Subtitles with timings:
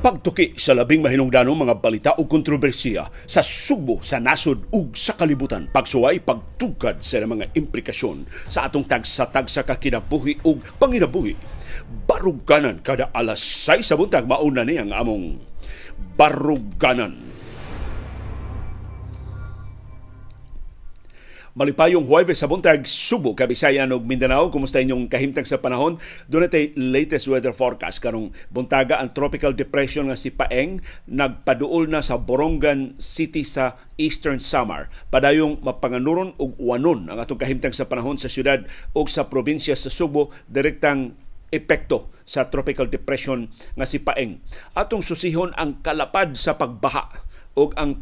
[0.00, 5.68] Pagtuki sa labing mahinungdanong mga balita o kontrobersiya sa Subo, sa nasod ug sa kalibutan.
[5.68, 11.36] Pagsuway, pagtugkad sa mga implikasyon sa atong tagsa-tagsa ka kinabuhi ug panginabuhi.
[12.08, 15.36] Baruganan kada alas 6 sa buntag mauna ni ang among
[16.16, 17.20] baruganan
[21.60, 24.48] Malipayong Huwebes sa buntag, Subo, Kabisayan ug Mindanao.
[24.48, 26.00] Kumusta inyong kahimtang sa panahon?
[26.24, 28.00] Doon natin latest weather forecast.
[28.00, 34.40] Karong buntaga ang tropical depression nga si Paeng nagpaduol na sa Borongan City sa Eastern
[34.40, 34.88] Samar.
[35.12, 38.64] Padayong mapanganuron ug wanon ang atong kahimtang sa panahon sa syudad
[38.96, 41.12] ug sa probinsya sa Subo direktang
[41.52, 44.40] epekto sa tropical depression nga si Paeng.
[44.72, 48.00] Atong susihon ang kalapad sa pagbaha ug ang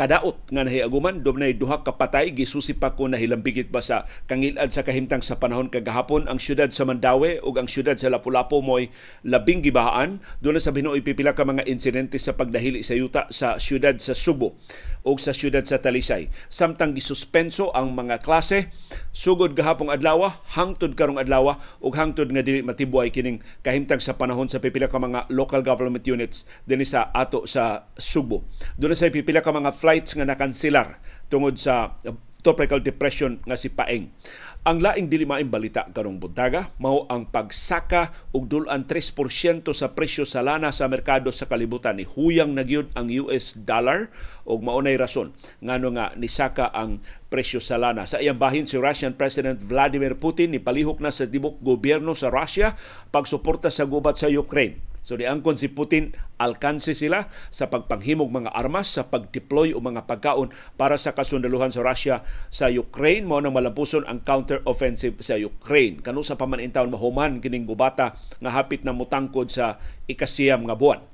[0.00, 4.80] kadaot nga nahiaguman dunay duha ka patay gisusi pa ko nahilambigit ba sa kangilad sa
[4.80, 8.88] kahimtang sa panahon kagahapon ang syudad sa Mandawi ug ang syudad sa Lapu-Lapu moy
[9.28, 14.00] labing gibahaan dunay sa Binoy pipila ka mga insidente sa pagdahili sa yuta sa syudad
[14.00, 14.56] sa Subo
[15.04, 16.28] o sa syudad sa Talisay.
[16.52, 18.68] Samtang gisuspenso ang mga klase,
[19.16, 24.48] sugod gahapong adlaw, hangtod karong adlaw ug hangtod nga dili matibuay kining kahimtang sa panahon
[24.48, 28.44] sa pipila ka mga local government units dinhi sa ato sa Subo.
[28.76, 31.98] Doon sa pipila ka mga flights nga nakanselar tungod sa
[32.46, 34.14] tropical depression nga si Paeng.
[34.62, 40.22] Ang laing dili maing balita karong buntaga mao ang pagsaka og dulan 3% sa presyo
[40.22, 44.14] sa lana sa merkado sa kalibutan ni huyang nagyud ang US dollar
[44.46, 48.06] og maunay rason ngano nga nisaka ang presyo sa lana.
[48.06, 52.30] Sa iyang bahin si Russian President Vladimir Putin ni palihok na sa tibok gobyerno sa
[52.30, 52.78] Russia
[53.10, 58.94] pagsuporta sa gubat sa Ukraine So diangkon si Putin, alkanse sila sa pagpanghimog mga armas,
[58.94, 63.26] sa pagdeploy o mga pagkaon para sa kasundaluhan sa Russia sa Ukraine.
[63.26, 65.98] Mao nang malampuson ang counter-offensive sa Ukraine.
[65.98, 71.09] Kano sa pamanintaon mahuman kining gubata nga hapit na mutangkod sa ikasiyam nga buwan.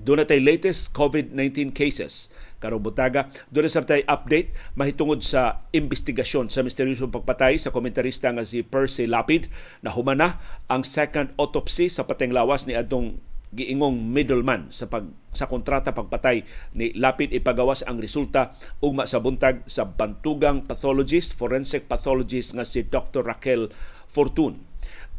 [0.00, 2.32] Doon na latest COVID-19 cases
[2.62, 3.26] karong butaga.
[3.50, 9.10] Doon sa tay update mahitungod sa investigasyon sa misteryosong pagpatay sa komentarista nga si Percy
[9.10, 9.50] Lapid
[9.82, 10.38] na humana
[10.70, 13.18] ang second autopsy sa pateng lawas ni adtong
[13.52, 15.04] giingong middleman sa pag
[15.36, 16.40] sa kontrata pagpatay
[16.72, 22.88] ni Lapid ipagawas ang resulta ugma sa buntag sa bantugang pathologist forensic pathologist nga si
[22.88, 23.20] Dr.
[23.20, 23.68] Raquel
[24.08, 24.71] Fortun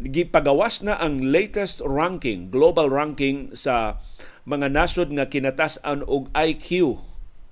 [0.03, 3.99] gipagawas na ang latest ranking global ranking sa
[4.43, 6.99] mga nasod nga kinatas-an og IQ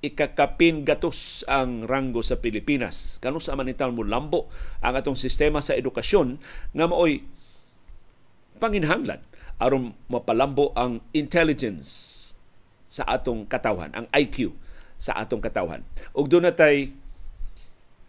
[0.02, 3.22] ikakapin gatos ang ranggo sa Pilipinas.
[3.22, 4.50] Kano sa manital mo lambo
[4.82, 6.42] ang atong sistema sa edukasyon
[6.74, 7.24] nga maoy
[8.58, 9.22] panginhanglan
[9.62, 12.18] aron mapalambo ang intelligence
[12.92, 14.52] sa atong katawhan, ang IQ
[14.98, 15.86] sa atong katawhan.
[16.18, 16.92] Ug doon natay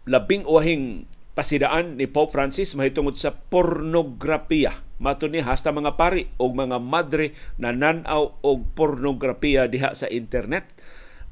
[0.09, 4.85] labing uhing pasidaan ni Pope Francis mahitungod sa pornografiya.
[5.03, 10.71] Mato ni hasta mga pari o mga madre na nanaw og pornografiya diha sa internet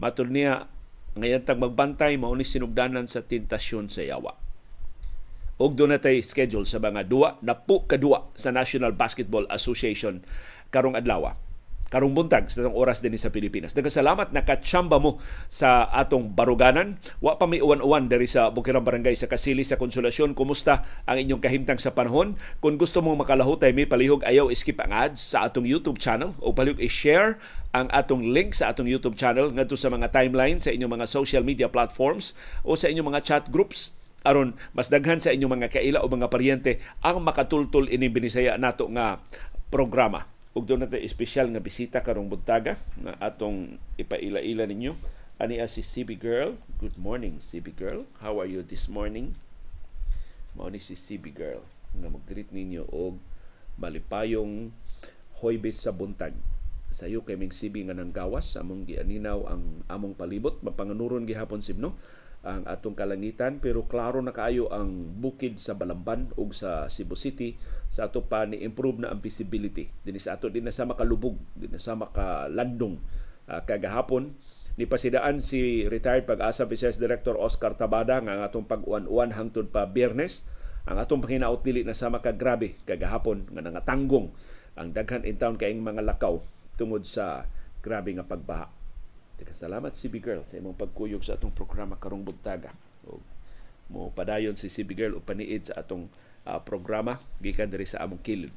[0.00, 0.72] Matod niya,
[1.20, 4.32] ngayon tag magbantay, mauni sinugdanan sa tentasyon sa yawa.
[5.60, 10.24] Og doon natay schedule sa mga duwa, napu kadua sa National Basketball Association
[10.72, 11.36] karong adlaw
[11.90, 13.74] karong buntag sa oras din sa Pilipinas.
[13.74, 15.18] Nagkasalamat nakatsamba mo
[15.50, 16.96] sa atong baruganan.
[17.18, 20.38] Wa pa may uwan-uwan dari sa Bukirang Barangay sa Kasili sa Konsolasyon.
[20.38, 22.38] Kumusta ang inyong kahimtang sa panahon?
[22.62, 26.54] Kung gusto mong makalahutay, may palihog ayaw skip ang ads sa atong YouTube channel o
[26.54, 27.42] palihog i-share
[27.74, 31.42] ang atong link sa atong YouTube channel ngadto sa mga timeline sa inyong mga social
[31.42, 32.34] media platforms
[32.66, 33.94] o sa inyong mga chat groups
[34.26, 38.90] aron mas daghan sa inyong mga kaila o mga paryente ang makatultol ini binisaya nato
[38.92, 39.22] nga
[39.72, 44.98] programa ug doon natin espesyal nga bisita karong buntaga na atong ipaila-ila ninyo.
[45.40, 46.58] Ani si CB Girl.
[46.76, 48.04] Good morning CB Girl.
[48.20, 49.38] How are you this morning?
[50.58, 51.62] Mao ni si CB Girl
[51.94, 53.22] nga mag-greet ninyo og
[53.78, 54.74] malipayong
[55.38, 56.34] hoybes sa buntag.
[56.90, 60.58] Sayo kay ming CB nga nang gawas among gianinaw ang among palibot.
[60.66, 61.94] Mapanganuron gihapon sibno
[62.40, 67.60] ang atong kalangitan pero klaro na kaayo ang bukid sa Balamban ug sa Cebu City
[67.92, 69.92] sa ato pa ni improve na ang visibility.
[70.00, 72.96] Dinhi sa ato din na sa makalubog din sa makalandong
[73.44, 74.32] uh, kagahapon.
[74.80, 79.84] Ni pasidaan si retired pag-asa Vice Director Oscar Tabada nga ang atong pag-uwan-uwan hangtod pa
[79.84, 80.48] Biyernes.
[80.88, 84.32] Ang atong panginaot dili na sa makagrabe kagahapon nga nangatanggong
[84.80, 86.40] ang daghan in town kaing mga lakaw
[86.80, 87.44] tungod sa
[87.84, 88.79] grabe nga pagbaha
[89.56, 92.72] salamat CB Girl sa imong pagkuyog sa atong programa karong buntaga.
[93.08, 93.20] O,
[93.90, 96.12] mo padayon si CB Girl o paniid sa atong
[96.44, 98.52] uh, programa gikan diri sa among kilid.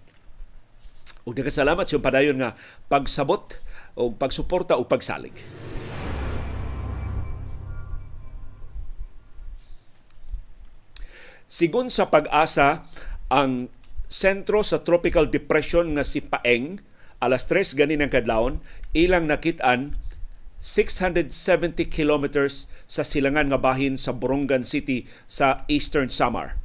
[1.24, 2.56] Ug daghang salamat sa padayon nga
[2.92, 3.60] pagsabot
[3.96, 5.36] o pagsuporta o pagsalig.
[11.48, 12.90] Sigon sa pag-asa,
[13.30, 13.70] ang
[14.10, 16.82] sentro sa tropical depression nga si Paeng
[17.24, 18.60] alas 3 ganin ang kadlawon
[18.92, 19.96] ilang nakitaan
[20.64, 26.56] 670 kilometers sa silangan nga bahin sa Borongan City sa Eastern Samar.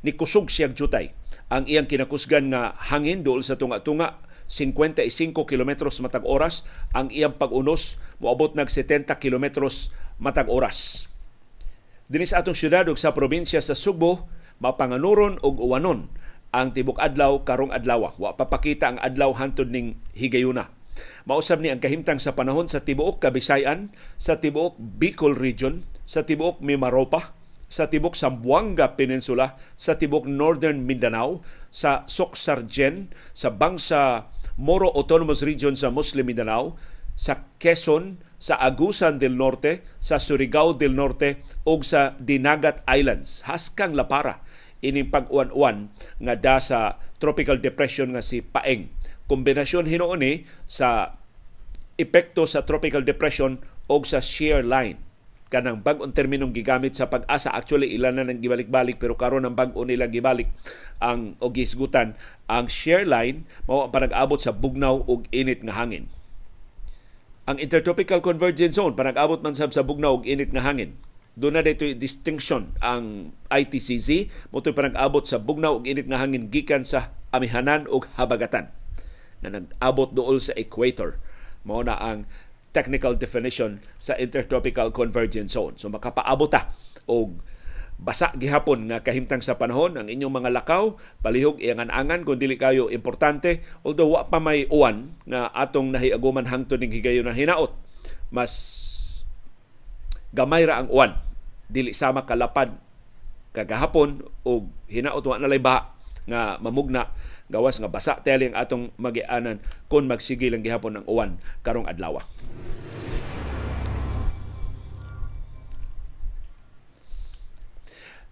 [0.00, 1.12] Nikusog siyag jutay.
[1.52, 4.16] Ang iyang kinakusgan nga hangin dool sa tunga-tunga
[4.48, 6.64] 55 kilometros matag oras.
[6.96, 11.12] Ang iyang pag-unos moabot nag 70 kilometros matag oras.
[12.08, 14.24] Dinis atong syudad ug sa probinsya sa Subo,
[14.56, 16.08] mapanganuron og uwanon
[16.48, 18.08] ang tibok adlaw karong adlaw.
[18.16, 20.73] Wa papakita ang adlaw hantod ning higayuna
[21.26, 26.60] Mausab ni ang kahimtang sa panahon sa tibuok Kabisayan, sa tibuok Bicol Region, sa tibuok
[26.60, 27.34] Mimaropa,
[27.74, 31.42] sa tibok Sambuanga Peninsula, sa tibok Northern Mindanao,
[31.74, 36.78] sa Soksargen, sa bangsa Moro Autonomous Region sa Muslim Mindanao,
[37.18, 43.42] sa Quezon, sa Agusan del Norte, sa Surigao del Norte ug sa Dinagat Islands.
[43.48, 44.44] Haskang lapara
[44.84, 45.88] ining pag-uwan-uwan
[46.20, 48.92] nga da sa tropical depression nga si Paeng
[49.26, 51.16] kombinasyon hinuon sa
[51.96, 54.98] epekto sa tropical depression o sa shear line.
[55.52, 57.52] Kanang bag-ong terminong gigamit sa pag-asa.
[57.54, 60.50] Actually ilan na nang gibalik-balik pero karon ang bag-o nila gibalik
[60.98, 62.18] ang og gisgutan.
[62.50, 66.10] Ang shear line mao ang panag-abot sa bugnaw ug init nga hangin.
[67.44, 70.98] Ang intertropical convergence zone panag-abot man sab sa bugnaw ug init nga hangin.
[71.38, 76.82] Doon na dito distinction ang ITCZ mo panag-abot sa bugnaw ug init nga hangin gikan
[76.82, 78.74] sa amihanan ug habagatan
[79.44, 81.20] na nag-abot dool sa equator.
[81.68, 82.24] Mao na ang
[82.74, 85.78] technical definition sa intertropical convergence zone.
[85.78, 86.74] So makapaabot ta
[87.06, 87.38] og
[87.94, 92.90] basa gihapon nga kahimtang sa panahon ang inyong mga lakaw palihog iangan-angan kung dili kayo
[92.90, 97.70] importante although wa pa may uwan nga atong nahiaguman hangtod ning higayon na hinaot
[98.34, 98.50] mas
[100.34, 101.14] gamay ra ang uwan
[101.70, 102.74] dili sama kalapad
[103.54, 105.93] kagahapon og hinaot wa na ba
[106.24, 107.12] nga mamugna
[107.52, 109.60] gawas nga basa telling atong magianan
[109.92, 111.30] kung magsige lang gihapon ang uwan
[111.60, 112.20] karong adlaw.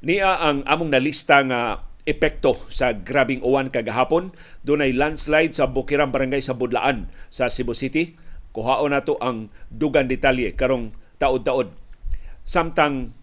[0.03, 4.35] Niya ang among nalista nga epekto sa grabing uwan kagahapon.
[4.67, 8.19] Dunay landslide sa Bukirang Barangay sa Budlaan sa Cebu City.
[8.51, 10.91] Kuhaon nato ang dugan detalye karong
[11.23, 11.71] taod-taod.
[12.43, 13.15] Samtang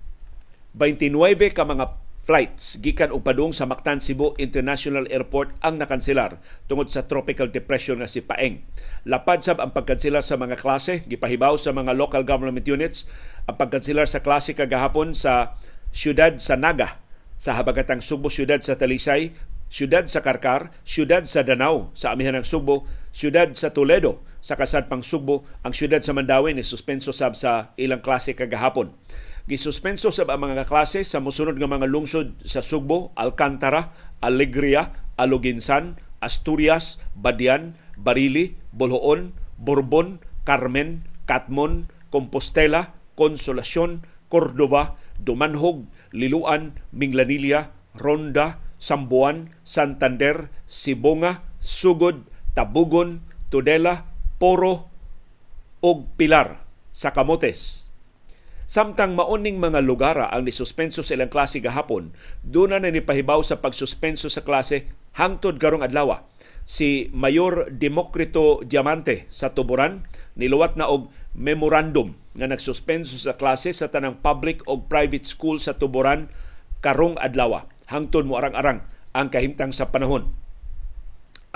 [0.71, 1.98] 29 ka mga
[2.29, 6.37] flights gikan og padung sa Mactan Cebu International Airport ang nakanselar
[6.69, 8.61] tungod sa tropical depression nga si Paeng.
[9.09, 13.09] Lapad sab ang pagkanselar sa mga klase, gipahibaw sa mga local government units
[13.49, 15.57] ang pagkanselar sa klase kagahapon sa
[15.89, 17.01] siyudad sa Naga
[17.41, 19.33] sa habagatang Subo, siyudad sa Talisay,
[19.73, 25.01] siyudad sa Karkar, siyudad sa Danau sa amihan ng Subo, siyudad sa Toledo sa Kasadpang
[25.01, 28.93] Subo, ang siyudad sa Mandawi ni suspenso sab sa ilang klase kagahapon.
[29.49, 37.01] Gisuspenso sa mga klase sa musunod nga mga lungsod sa Sugbo, Alcantara, Alegria, Aluginsan, Asturias,
[37.17, 50.53] Badian, Barili, Bolhoon, Borbon, Carmen, Katmon, Compostela, Consolacion, Cordova, Dumanhog, Liluan, Minglanilla, Ronda, Sambuan, Santander,
[50.69, 52.21] Sibonga, Sugod,
[52.53, 54.93] Tabugon, Tudela, Poro,
[55.81, 57.88] ug Pilar sa Camotes
[58.69, 62.13] Samtang mauning mga lugara ang nisuspenso sa ilang klase gahapon,
[62.45, 64.85] doon na nipahibaw sa pagsuspenso sa klase
[65.17, 66.29] hangtod karong adlaw.
[66.69, 70.05] Si Mayor Demokrito Diamante sa Tuburan
[70.37, 75.73] niluwat na og memorandum nga nagsuspenso sa klase sa tanang public o private school sa
[75.73, 76.29] Tuburan
[76.85, 77.65] karong adlaw.
[77.89, 78.85] Hangtod mo arang-arang
[79.17, 80.29] ang kahimtang sa panahon.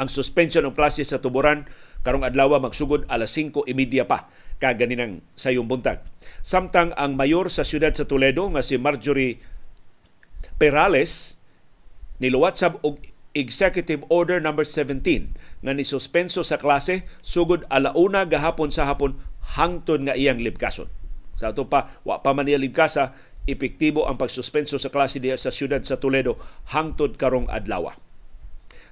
[0.02, 1.70] Ang suspension ng klase sa Tuburan
[2.04, 4.28] karong adlaw magsugod alas 5:30 pa
[4.60, 6.04] kaganinang sayong buntag.
[6.44, 9.44] Samtang ang mayor sa siyudad sa Toledo nga si Marjorie
[10.56, 11.36] Perales
[12.24, 13.02] niluwat sab og
[13.34, 15.04] Executive Order number 17
[15.66, 19.18] nga nisuspenso sa klase sugod alauna gahapon sa hapon
[19.58, 20.88] hangtod nga iyang libkason.
[21.34, 23.18] Sa ato pa, wa pa man niya libkasa,
[23.50, 26.38] epektibo ang pagsuspenso sa klase diya sa siyudad sa Toledo
[26.72, 27.92] hangtod karong adlaw.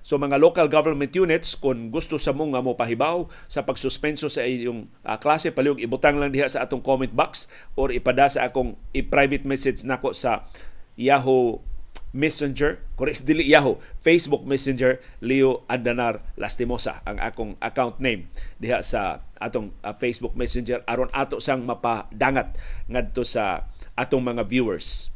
[0.01, 4.41] So mga local government units kung gusto sa mo nga mo pahibaw sa pagsuspenso sa
[4.41, 7.45] iyong uh, klase palihog ibutang lang diha sa atong comment box
[7.77, 10.49] or ipada sa akong i-private message nako sa
[10.97, 11.61] Yahoo
[12.11, 18.27] Messenger, correct dili Yahoo, Facebook Messenger Leo Andanar Lastimosa ang akong account name
[18.59, 20.83] diha sa atong uh, Facebook Messenger.
[20.91, 22.59] Aron ato sang mapadangat
[22.91, 25.07] ngadto sa atong mga viewers.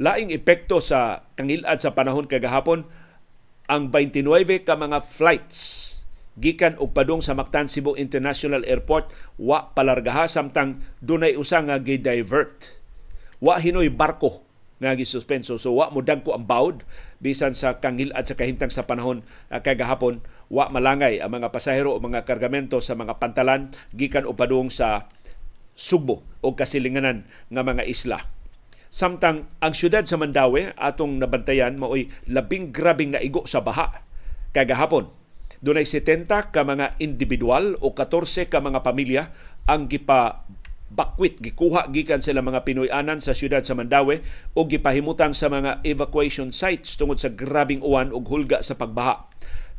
[0.00, 2.88] Laing epekto sa kangilad sa panahon kagahapon
[3.70, 5.60] ang 29 ka mga flights
[6.34, 12.74] gikan og padung sa Mactan Cebu International Airport wa palargaha samtang dunay usa nga gi-divert.
[13.38, 14.42] Wa hinoy barko
[14.80, 16.88] nga gisuspenso so wa mo dagko ang bawd
[17.20, 19.20] bisan sa kangilad sa kahimtang sa panahon
[19.52, 24.72] uh, kagahapon wa malangay ang mga pasahero o mga kargamento sa mga pantalan gikan upadung
[24.72, 25.06] sa
[25.76, 28.39] Subo o kasilinganan nga mga isla.
[28.90, 34.02] Samtang ang syudad sa Mandawi atong nabantayan mao'y labing grabing naigo sa baha
[34.50, 35.14] kagahapon.
[35.62, 39.30] Dunay 70 ka mga individual o 14 ka mga pamilya
[39.70, 40.42] ang gipa
[40.90, 44.26] bakwit gikuha gikan sila mga Pinoy-anan sa syudad sa Mandawi
[44.58, 49.30] o gipahimutang sa mga evacuation sites tungod sa grabing uwan ug hulga sa pagbaha.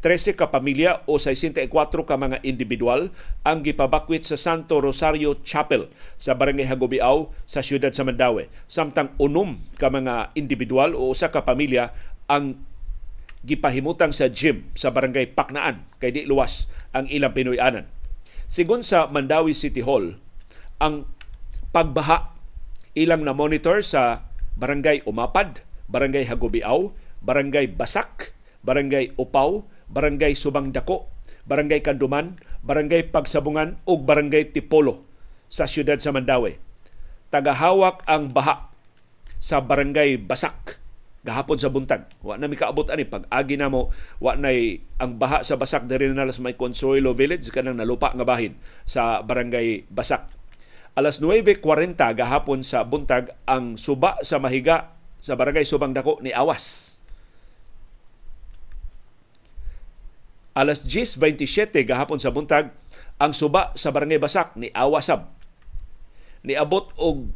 [0.02, 1.70] 13 ka pamilya o 64
[2.10, 3.14] ka mga individual
[3.46, 8.50] ang gipabakwit sa Santo Rosario Chapel sa Barangay Hagobiao sa siyudad sa Mandawi.
[8.66, 11.94] Samtang unom ka mga individual o usa ka pamilya
[12.26, 12.58] ang
[13.46, 16.66] gipahimutang sa gym sa Barangay Paknaan kay di luwas
[16.98, 17.86] ang ilang Pinoy-anan.
[18.50, 20.18] Sigon sa Mandawi City Hall,
[20.82, 21.06] ang
[21.72, 22.36] pagbaha
[22.98, 24.28] ilang na monitor sa
[24.58, 26.92] Barangay Umapad, Barangay Hagobiao,
[27.22, 31.12] Barangay Basak, Barangay Upaw, Barangay Subang Dako,
[31.44, 35.04] Barangay Kanduman, Barangay Pagsabungan ug Barangay Tipolo
[35.52, 36.56] sa siyudad sa Mandawi.
[37.28, 38.72] Tagahawak ang baha
[39.40, 40.80] sa Barangay Basak
[41.22, 42.10] gahapon sa buntag.
[42.26, 45.86] Wa na mi kaabot ani pag agi na mo wa nay ang baha sa Basak
[45.86, 48.58] diri na sa may Consuelo Village kanang nalupa nga bahin
[48.90, 50.26] sa Barangay Basak.
[50.98, 56.91] Alas 9:40 gahapon sa buntag ang suba sa mahiga sa Barangay Subang Dako ni Awas
[60.52, 62.76] alas 10.27 gahapon sa buntag,
[63.22, 65.32] ang suba sa Barangay Basak ni Awasab.
[66.44, 67.32] Niabot og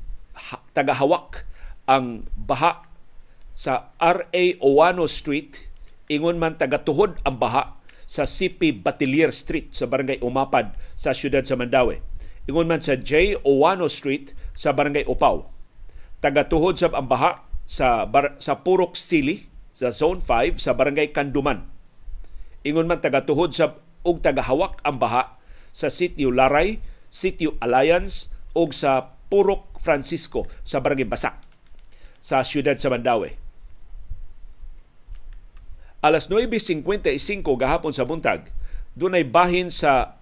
[0.76, 1.46] tagahawak
[1.86, 2.84] ang baha
[3.56, 5.70] sa RA Owano Street,
[6.12, 11.56] ingon man tagatuhod ang baha sa CP Batilier Street sa Barangay Umapad sa siyudad sa
[11.56, 12.02] Mandawi.
[12.46, 13.40] Ingon man sa J.
[13.42, 15.50] Owano Street sa Barangay Upaw.
[16.20, 21.75] Tagatuhod sa ang baha sa, bar, sa Purok Sili sa Zone 5 sa Barangay Kanduman
[22.66, 25.38] Ingon man tagatuhod sa ug tagahawak ang baha
[25.70, 26.82] sa Sitio Laray,
[27.14, 31.38] Sitio Alliance ug sa Purok Francisco sa Barangay Basak
[32.18, 33.38] sa siyudad sa Mandawi.
[36.02, 36.82] Alas 9.55
[37.58, 38.50] gahapon sa buntag,
[38.98, 40.18] dunay bahin sa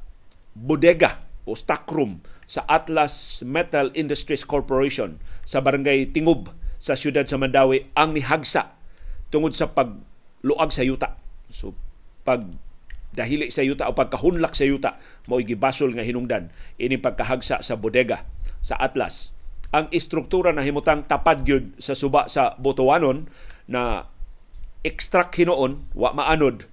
[0.51, 7.88] bodega o stockroom sa Atlas Metal Industries Corporation sa Barangay Tingob sa siyudad sa Mandawi
[7.95, 8.75] ang nihagsa
[9.31, 11.15] tungod sa pagluag sa yuta.
[11.47, 11.71] So
[12.24, 12.48] pag
[13.13, 14.98] dahili sa yuta o pagkahunlak sa yuta
[15.30, 16.50] mo gibasol nga hinungdan.
[16.82, 18.25] Ini pagkahagsa sa bodega
[18.65, 19.32] sa Atlas.
[19.74, 23.30] Ang istruktura na himutang tapad gyud sa suba sa Botowanon
[23.70, 24.10] na
[24.82, 26.70] extract hinoon wa maanod.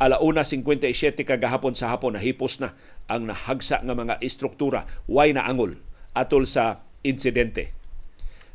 [0.00, 2.72] Alauna 57 kagahapon sa hapon nahipos na
[3.04, 4.88] ang nahagsa nga mga istruktura.
[5.10, 5.76] Way na angol
[6.16, 7.76] atol sa insidente.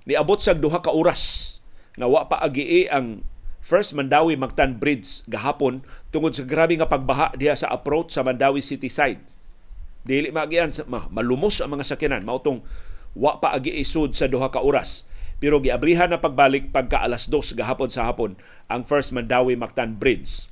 [0.10, 1.56] Niabot sa duha ka oras
[1.96, 3.24] nga wa pa agi ang
[3.65, 5.81] First Mandawi Magtan Bridge gahapon
[6.13, 9.17] tungod sa grabe nga pagbaha diha sa approach sa Mandawi City side.
[10.05, 10.69] Dili magian
[11.10, 12.62] malumos ang mga sakyanan mautong
[13.17, 15.10] wa pa agi isud sa duha ka oras.
[15.41, 18.38] Pero giablihan na pagbalik pagka alas 2 gahapon sa hapon
[18.69, 20.45] ang First Mandawi Mactan Bridge.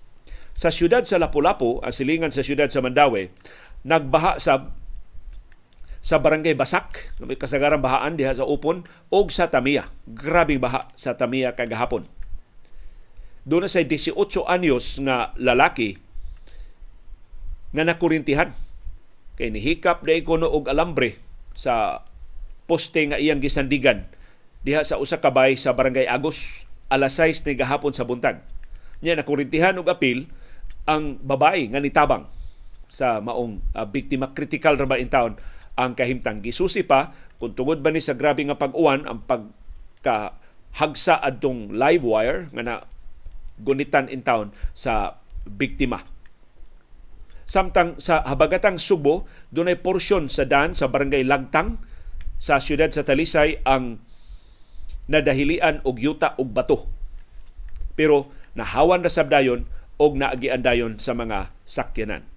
[0.58, 3.29] Sa siyudad sa Lapu-Lapu, ang silingan sa siyudad sa Mandawi,
[3.86, 4.74] nagbaha sa
[6.01, 9.88] sa Barangay Basak, may kasagaran bahaan diha sa Upon, og sa Tamia.
[10.10, 12.23] Grabing baha sa Tamia kagahapon
[13.44, 14.16] doon sa 18
[14.48, 16.00] anyos nga lalaki
[17.74, 18.56] nga nakurintihan
[19.36, 21.18] kay nihikap na ikono og alambre
[21.58, 22.06] sa
[22.70, 24.08] poste nga iyang gisandigan
[24.64, 28.40] diha sa usa ka bay sa Barangay Agos alas 6 ni gahapon sa buntag.
[29.04, 30.30] Nya nakurintihan og apil
[30.88, 32.30] ang babae nga nitabang
[32.88, 35.36] sa maong uh, biktima critical ra in town
[35.74, 40.38] ang kahimtang gisusi pa kung tungod ba ni sa grabe nga pag-uwan ang pagka
[40.78, 42.76] hagsa adtong live wire nga na
[43.63, 46.03] gunitan in town sa biktima.
[47.43, 51.79] Samtang sa habagatang Subo, dunay porsyon sa dan sa barangay Lagtang
[52.39, 54.03] sa siyudad sa Talisay ang
[55.08, 56.88] nadahilian og yuta og bato.
[57.96, 59.67] Pero nahawan ra sabdayon
[60.00, 62.33] og naagian dayon sa mga sakyanan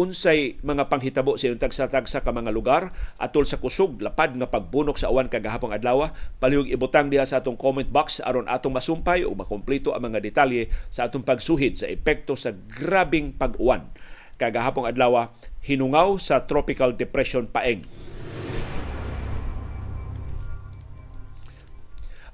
[0.00, 4.96] unsay mga panghitabo sa iyong tagsa-tagsa ka mga lugar atol sa kusog lapad nga pagbunok
[4.96, 6.08] sa awan kagahapong adlaw
[6.40, 10.72] palihog ibutang diha sa atong comment box aron atong masumpay o makompleto ang mga detalye
[10.88, 13.92] sa atong pagsuhid sa epekto sa grabing pag-uwan.
[14.40, 15.28] Kagahapong adlaw
[15.60, 17.84] hinungaw sa tropical depression paeng.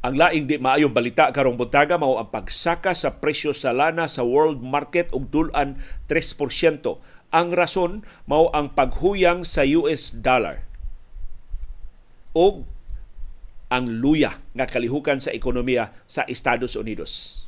[0.06, 4.22] Ang laing di maayong balita karong buntaga mao ang pagsaka sa presyo sa lana sa
[4.22, 6.86] world market og dulan 3%
[7.34, 10.66] ang rason mao ang paghuyang sa US dollar
[12.36, 12.62] o
[13.66, 17.44] ang luya nga kalihukan sa ekonomiya sa Estados Unidos.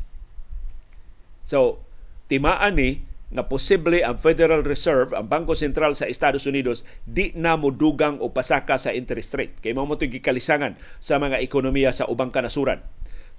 [1.47, 1.85] So,
[2.27, 7.61] timaan ni nga posible ang Federal Reserve, ang Bangko Sentral sa Estados Unidos, di na
[7.61, 9.61] modugang o pasaka sa interest rate.
[9.61, 12.81] Kay mao mo gikalisangan sa mga ekonomiya sa ubang kanasuran.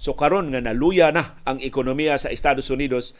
[0.00, 3.12] So karon nga naluya na ang ekonomiya sa Estados Unidos,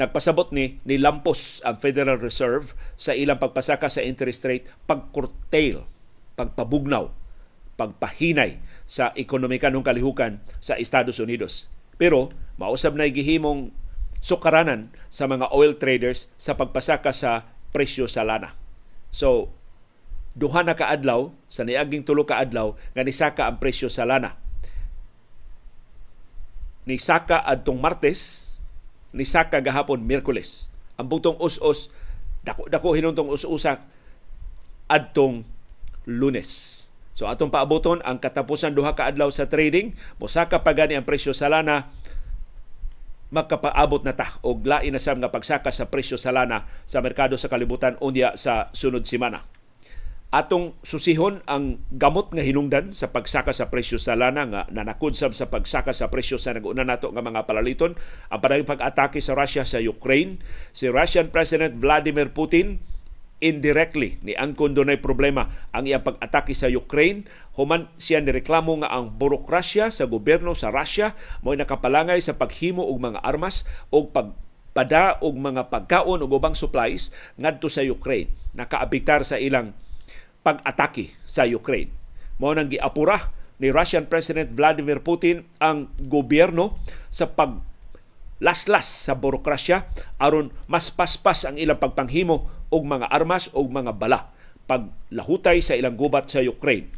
[0.00, 5.84] nagpasabot ni nilampos ang Federal Reserve sa ilang pagpasaka sa interest rate pag-curtail,
[6.36, 7.12] pagpabugnaw,
[7.76, 11.68] pagpahinay sa ekonomikanong kalihukan sa Estados Unidos.
[12.00, 13.72] Pero mausab na gihimong
[14.22, 18.56] sukaranan sa mga oil traders sa pagpasaka sa presyo sa lana.
[19.12, 19.52] So,
[20.32, 24.40] duha na kaadlaw sa niaging tulo ka adlaw nga nisaka ang presyo sa lana.
[26.88, 28.41] Nisaka adtong Martes,
[29.12, 30.72] nisaka gahapon Miyerkules.
[30.96, 31.88] Ang butong us-us
[32.42, 33.80] dako-dako hinuntong us-usak
[34.90, 35.46] adtong
[36.04, 36.82] Lunes.
[37.14, 41.30] So atong paaboton ang katapusan duha ka adlaw sa trading, mosaka pa gani ang presyo
[41.30, 41.92] sa lana
[43.32, 47.32] magkapaabot na ta og lain na sab nga pagsaka sa presyo sa lana sa merkado
[47.40, 49.48] sa kalibutan unya sa sunod semana.
[50.32, 55.36] Atong susihon ang gamot nga hinungdan sa pagsaka sa presyo sa lana nga nanakod sab
[55.36, 57.92] sa pagsaka sa presyo sa nag-una nato nga mga palaliton.
[58.32, 60.40] Ang padayong pag-atake sa Russia sa Ukraine.
[60.72, 62.80] Si Russian President Vladimir Putin
[63.44, 67.28] indirectly ni angkon dunay problema ang iyang pag-atake sa Ukraine.
[67.60, 71.12] Human siya nireklamo nga ang burokrasya sa gobyerno sa Russia.
[71.44, 77.12] Mo nakapalangay sa paghimo og mga armas o pagpada og mga pagkaon ug ubang supplies
[77.36, 78.32] ngadto sa Ukraine.
[78.56, 79.76] Nakaabitar sa ilang
[80.42, 81.90] pag-atake sa Ukraine
[82.42, 83.30] mao nang giapura
[83.62, 86.82] ni Russian President Vladimir Putin ang gobyerno
[87.14, 87.62] sa pag
[88.42, 89.86] laslas sa burokrasya
[90.18, 94.34] aron mas paspas ang ilang pagpanghimo og mga armas og mga bala
[94.66, 96.90] paglahutay sa ilang gubat sa Ukraine.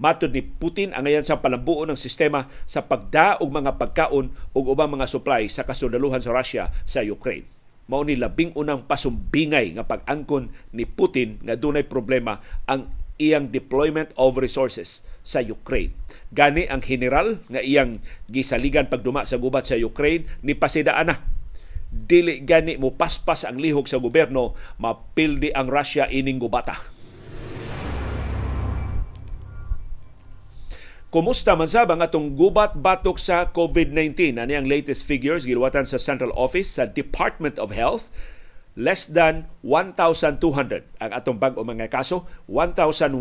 [0.00, 4.64] Matod ni Putin ang ngayon sa palambuon ng sistema sa pagda og mga pagkaon ug
[4.64, 7.59] ubang mga supply sa kasundaluhan sa Russia sa Ukraine.
[7.90, 12.38] Mao ni labing unang pasumbingay nga pag-angkon ni Putin nga dunay problema
[12.70, 12.86] ang
[13.18, 15.90] iyang deployment of resources sa Ukraine.
[16.30, 17.98] Gani ang general nga iyang
[18.30, 21.18] gisaligan pagduma sa gubat sa Ukraine ni pasidaan na
[21.90, 26.78] dili gani mo paspas ang lihok sa gobyerno mapildi ang Russia ining gubata.
[31.10, 34.38] Kumusta man sa ang atong gubat batok sa COVID-19?
[34.38, 38.14] Ani ang latest figures giluwatan sa Central Office sa Department of Health
[38.78, 40.38] less than 1,200
[41.02, 43.18] ang atong bag-o mga kaso, 1,121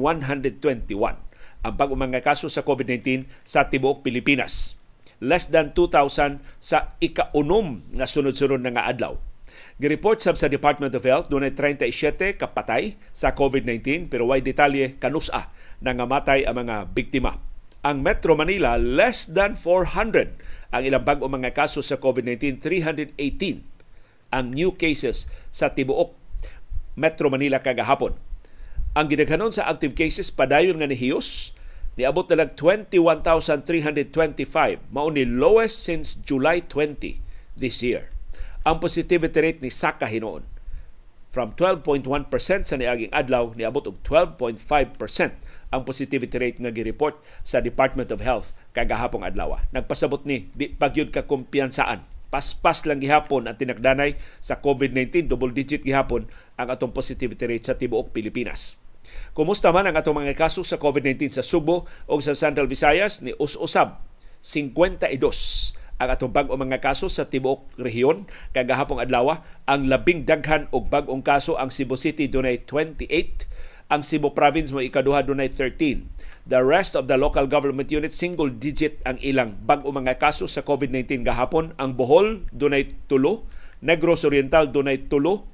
[1.65, 4.78] ang bag-o mga kaso sa COVID-19 sa tibuok Pilipinas.
[5.17, 9.17] Less than 2,000 sa ikaunom nga sunod-sunod na nga adlaw.
[9.82, 15.49] Gireport sab sa Department of Health dunay 37 kapatay sa COVID-19 pero way detalye kanusa
[15.82, 17.49] na nga matay ang mga biktima.
[17.80, 20.36] Ang Metro Manila less than 400
[20.76, 23.15] ang ilang bag-o mga kaso sa COVID-19 318
[24.36, 26.12] ang new cases sa tibuok
[27.00, 28.20] Metro Manila kagahapon.
[29.00, 31.56] Ang gidaghanon sa active cases padayon nga nihiyos
[31.96, 34.12] niabot na lang 21,325
[34.92, 37.24] mao ni lowest since July 20
[37.56, 38.12] this year.
[38.68, 40.44] Ang positivity rate ni saka hinoon
[41.32, 42.04] from 12.1%
[42.68, 44.60] sa niaging adlaw niabot og 12.5%
[45.69, 49.62] ang positivity rate nga gi-report sa Department of Health kagahapong adlaw.
[49.73, 55.82] Nagpasabot ni di pagyud ka kumpiyansaan paspas lang gihapon ang tinagdanay sa COVID-19 double digit
[55.82, 56.29] gihapon
[56.62, 58.77] ang atong positivity rate sa tibuok Pilipinas.
[59.34, 63.34] Kumusta man ang atong mga kaso sa COVID-19 sa Subo o sa Central Visayas ni
[63.41, 63.97] us-usab
[64.45, 65.10] 52
[65.99, 68.23] ang atong bag-o mga kaso sa tibuok rehiyon
[68.55, 73.49] kagahapong adlaw ang labing daghan og bag-ong kaso ang Cebu City dunay 28
[73.89, 76.06] ang Cebu Province mo ikaduha dunay 13
[76.49, 80.65] The rest of the local government units, single digit ang ilang bag-o mga kaso sa
[80.65, 81.78] COVID-19 gahapon.
[81.78, 83.45] Ang Bohol, dunay tulo.
[83.86, 85.45] Negros Oriental, dunay tulo.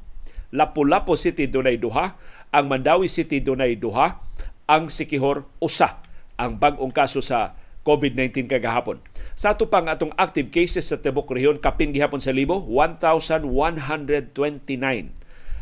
[0.55, 2.15] Lapu-Lapu City, dunay duha.
[2.55, 4.23] Ang Mandawi City, dunay duha.
[4.71, 5.99] Ang Sikihor, usa
[6.39, 9.03] ang bag-ong kaso sa COVID-19 kagahapon.
[9.35, 13.43] Sa ato pang atong active cases sa Tibok Rehiyon, kapin gihapon sa libo, 1,129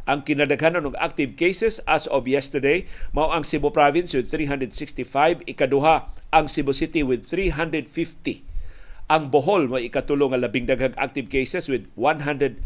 [0.04, 2.84] ang kinadaghanan ng active cases as of yesterday
[3.16, 8.44] mao ang Cebu Province with 365, ikaduha ang Cebu City with 350.
[9.08, 12.60] Ang Bohol mo ikatulo nga labing daghang active cases with 158.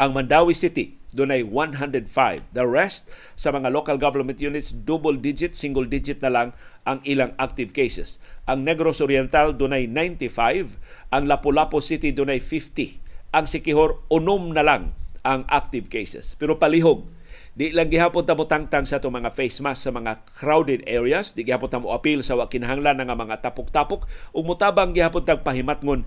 [0.00, 2.06] Ang Mandawi City dunay 105.
[2.54, 6.48] The rest sa mga local government units double digit, single digit na lang
[6.86, 8.22] ang ilang active cases.
[8.46, 10.78] Ang Negros Oriental dunay 95,
[11.10, 16.34] ang Lapu-Lapu City dunay 50 ang sikihor unom na lang ang active cases.
[16.34, 17.06] Pero palihog,
[17.54, 21.34] di lang gihapon ta mo tangtang sa itong mga face mask sa mga crowded areas,
[21.34, 26.06] di gihapon ta mo appeal sa wakinhanglan ng mga tapok-tapok, ug mutabang gihapon tag pahimatngon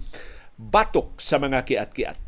[0.59, 2.19] batok sa mga kiat-kiat.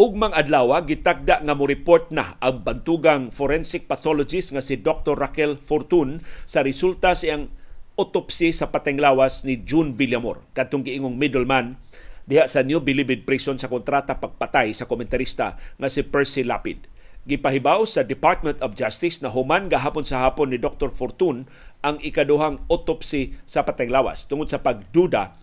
[0.00, 5.12] Ugmang adlaw ah, gitagda nga mo report na ang bantugang forensic pathologist nga si Dr.
[5.12, 7.52] Raquel Fortun sa resulta siyang
[8.00, 11.76] autopsy sa patenglawas ni June Villamor kadtong giingong middleman
[12.24, 16.88] diha sa New Bilibid Prison sa kontrata pagpatay sa komentarista nga si Percy Lapid.
[17.28, 20.96] Gipahibaw sa Department of Justice na human gahapon sa hapon ni Dr.
[20.96, 21.44] Fortun
[21.84, 25.36] ang ikaduhang autopsy sa patenglawas tungod sa pagduda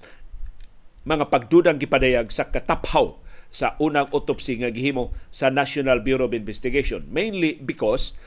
[1.05, 3.21] mga pagdudang gipadayag sa kataphaw
[3.53, 8.17] sa unang autopsy nga gihimo sa National Bureau of Investigation mainly because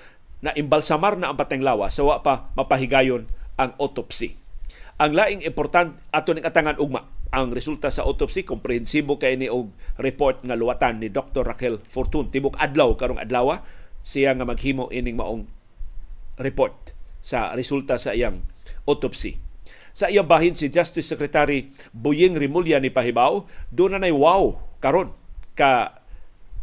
[0.41, 3.29] na imbalsamar na ang patenglawa sa wa pa mapahigayon
[3.61, 4.41] ang autopsy.
[4.97, 9.71] Ang laing important ato ning atangan ugma ang resulta sa autopsy komprehensibo kay ni og
[10.01, 11.47] report nga luwatan ni Dr.
[11.47, 13.63] Raquel Fortun tibok adlaw karong adlaw
[14.03, 15.47] siya nga maghimo ining maong
[16.41, 18.43] report sa resulta sa iyang
[18.89, 19.37] autopsy.
[19.93, 25.13] Sa iyang bahin si Justice Secretary Buying Rimulya ni Pahibaw, doon na nay wow karon
[25.55, 26.01] ka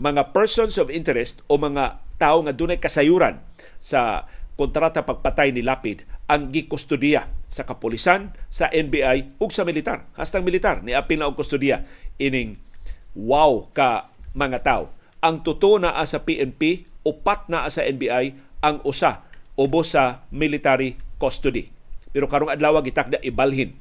[0.02, 3.38] mga persons of interest o mga tao nga dunay kasayuran
[3.78, 4.26] sa
[4.58, 10.08] kontrata pagpatay ni Lapid ang gikustudiya sa kapulisan, sa NBI ug sa militar.
[10.20, 11.88] Hastang militar ni apil na og kustudiya
[12.20, 12.60] ining
[13.16, 14.84] wow ka mga tao.
[15.24, 19.26] Ang tuto na sa PNP, upat na sa NBI, ang usa
[19.58, 21.74] ubos sa military custody.
[22.14, 23.74] Pero karong adlaw gitakda ibalhin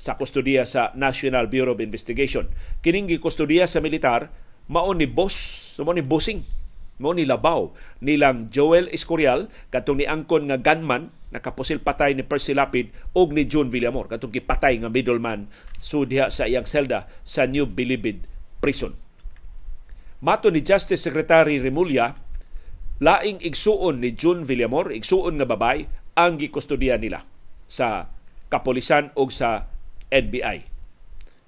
[0.00, 2.46] sa kustudiya sa National Bureau of Investigation.
[2.80, 4.30] Kining gikustudiya sa militar
[4.70, 5.34] mao ni boss,
[5.82, 6.46] mao ni bossing,
[7.00, 7.72] mao ni labaw
[8.04, 13.48] nilang Joel Escorial katong ni angkon nga gunman nakapusil patay ni Percy Lapid og ni
[13.48, 15.48] John Villamor katong gipatay nga middleman
[15.80, 18.28] so diha sa iyang selda sa New Bilibid
[18.60, 18.92] Prison.
[20.20, 22.12] Mato ni Justice Secretary Remulla,
[23.00, 27.24] laing igsuon ni June Villamor, igsuon nga babay, ang gikustudiya nila
[27.64, 28.12] sa
[28.52, 29.72] kapolisan o sa
[30.12, 30.68] NBI.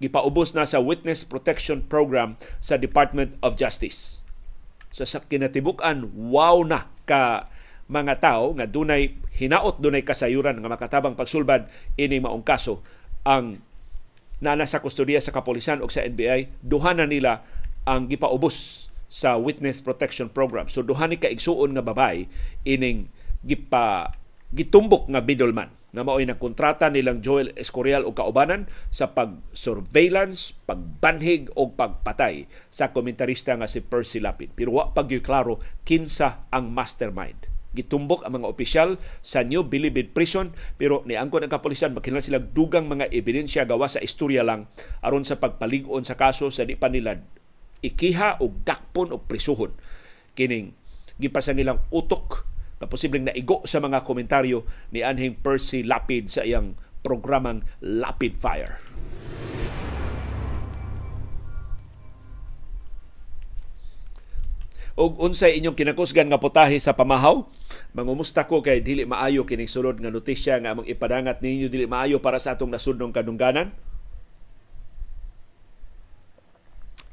[0.01, 4.22] Gipaubos na sa Witness Protection Program sa Department of Justice.
[4.93, 7.49] So sa kinatibuk-an, wow na ka
[7.89, 11.67] mga tao nga dunay hinaot dunay kasayuran nga makatabang pagsulbad
[11.99, 12.81] ini maong kaso
[13.27, 13.61] ang
[14.41, 17.45] nana sa kustodiya sa kapolisan o sa NBI duha na nila
[17.85, 20.73] ang gipaubos sa Witness Protection Program.
[20.73, 22.31] So duha ni ka igsuon nga babay
[22.65, 23.13] ining
[23.45, 24.15] gipa
[24.55, 31.77] gitumbok nga middleman na mao'y nagkontrata nilang Joel Escorial o kaubanan sa pag-surveillance, pagbanhig o
[31.77, 34.57] pagpatay sa komentarista nga si Percy Lapid.
[34.57, 37.53] Pero wa pag klaro kinsa ang mastermind.
[37.73, 42.85] Gitumbok ang mga opisyal sa New Bilibid Prison pero niangkon ang kapulisan makinahanglan sila dugang
[42.85, 44.69] mga ebidensya gawa sa istorya lang
[45.01, 47.25] aron sa pagpalig-on sa kaso sa di pa nila
[47.81, 49.73] ikiha o dakpon o prisuhon
[50.37, 50.77] kining
[51.17, 52.52] gipasang ilang utok
[52.83, 56.75] na posibleng naigo sa mga komentaryo ni Anhing Percy Lapid sa iyang
[57.07, 58.83] programang Lapid Fire.
[64.93, 67.49] og unsay inyong kinakusgan nga putahe sa pamahaw
[67.97, 72.21] mangumusta ko kay dili maayo kining sulod nga notisya nga among ipadangat ninyo dili maayo
[72.21, 73.73] para sa atong nasudnong kadungganan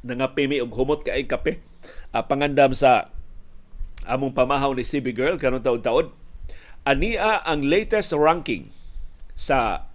[0.03, 1.63] nangapimi og humot kay kape
[2.11, 3.15] uh, pangandam sa
[4.07, 6.13] among pamahaw ni CB Girl karon taon-taon
[6.87, 8.71] ania ang latest ranking
[9.35, 9.87] sa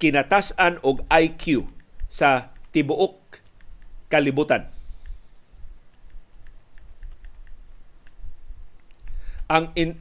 [0.00, 1.68] kinatasan og IQ
[2.08, 3.42] sa tibuok
[4.10, 4.66] kalibutan.
[9.50, 10.00] Ang in-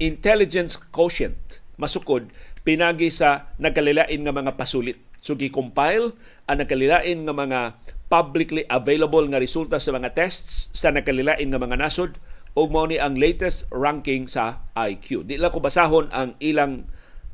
[0.00, 2.28] intelligence quotient masukod
[2.64, 4.98] pinagi sa nagkalilain nga mga pasulit.
[5.22, 6.16] So gi-compile
[6.48, 7.60] ang nagkalilain nga mga
[8.12, 12.20] publicly available nga resulta sa mga tests sa nakalilain nga mga nasod
[12.52, 15.24] ug mao ni ang latest ranking sa IQ.
[15.24, 16.84] Di lang ko basahon ang ilang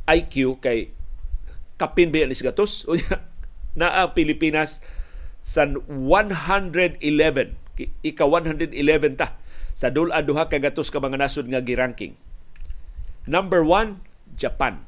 [0.06, 0.94] IQ kay
[1.74, 2.86] kapin ba ni gatos
[3.78, 4.78] na ang Pilipinas
[5.42, 7.02] sa 111
[8.06, 8.74] ika 111
[9.18, 9.34] ta
[9.74, 12.14] sa dula duha ka gatos ka mga nasod nga gi-ranking.
[13.26, 14.02] Number 1
[14.38, 14.86] Japan.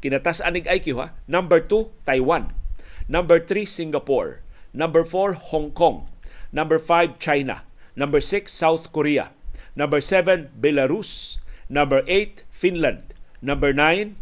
[0.00, 1.12] Kinatas-an IQ ha.
[1.28, 2.56] Number 2 Taiwan.
[3.04, 4.48] Number 3 Singapore.
[4.72, 6.06] Number 4, Hong Kong.
[6.52, 7.62] Number 5, China.
[7.96, 9.30] Number 6, South Korea.
[9.74, 11.38] Number 7, Belarus.
[11.68, 13.14] Number 8, Finland.
[13.42, 14.16] Number 9,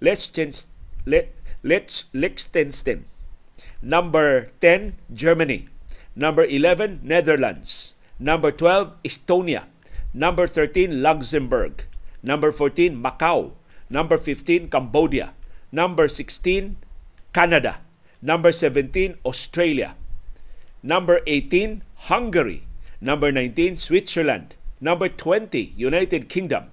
[0.00, 0.64] Liechtenstein.
[3.82, 5.68] Number 10, Germany.
[6.16, 7.94] Number 11, Netherlands.
[8.18, 9.64] Number 12, Estonia.
[10.12, 11.84] Number 13, Luxembourg.
[12.22, 13.52] Number 14, Macau.
[13.90, 15.34] Number 15, Cambodia.
[15.72, 16.76] Number 16,
[17.32, 17.80] Canada.
[18.24, 20.00] Number 17, Australia.
[20.80, 22.64] Number 18, Hungary.
[22.96, 24.56] Number 19, Switzerland.
[24.80, 26.72] Number 20, United Kingdom.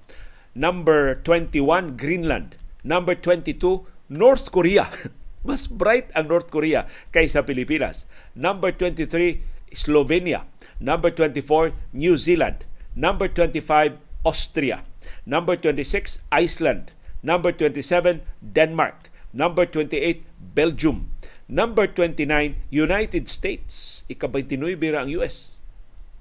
[0.56, 2.56] Number 21, Greenland.
[2.88, 4.88] Number 22, North Korea.
[5.44, 8.08] Mas bright ang North Korea kaysa Pilipinas.
[8.32, 9.44] Number 23,
[9.76, 10.48] Slovenia.
[10.80, 12.64] Number 24, New Zealand.
[12.96, 14.88] Number 25, Austria.
[15.28, 16.96] Number 26, Iceland.
[17.20, 19.12] Number 27, Denmark.
[19.36, 20.24] Number 28,
[20.56, 21.11] Belgium.
[21.52, 24.08] Number 29, United States.
[24.08, 25.60] Ika-29 bira ang US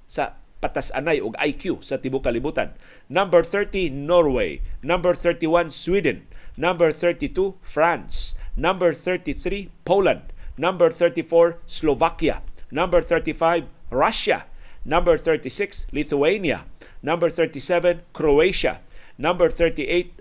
[0.03, 2.75] sa patas-anay og IQ sa tibuok kalibutan.
[3.07, 4.59] Number 30, Norway.
[4.83, 6.27] Number 31, Sweden.
[6.59, 8.35] Number 32, France.
[8.59, 10.35] Number 33, Poland.
[10.59, 12.43] Number 34, Slovakia.
[12.67, 14.51] Number 35, Russia.
[14.83, 16.67] Number 36, Lithuania.
[16.99, 18.83] Number 37, Croatia.
[19.15, 20.11] Number 38,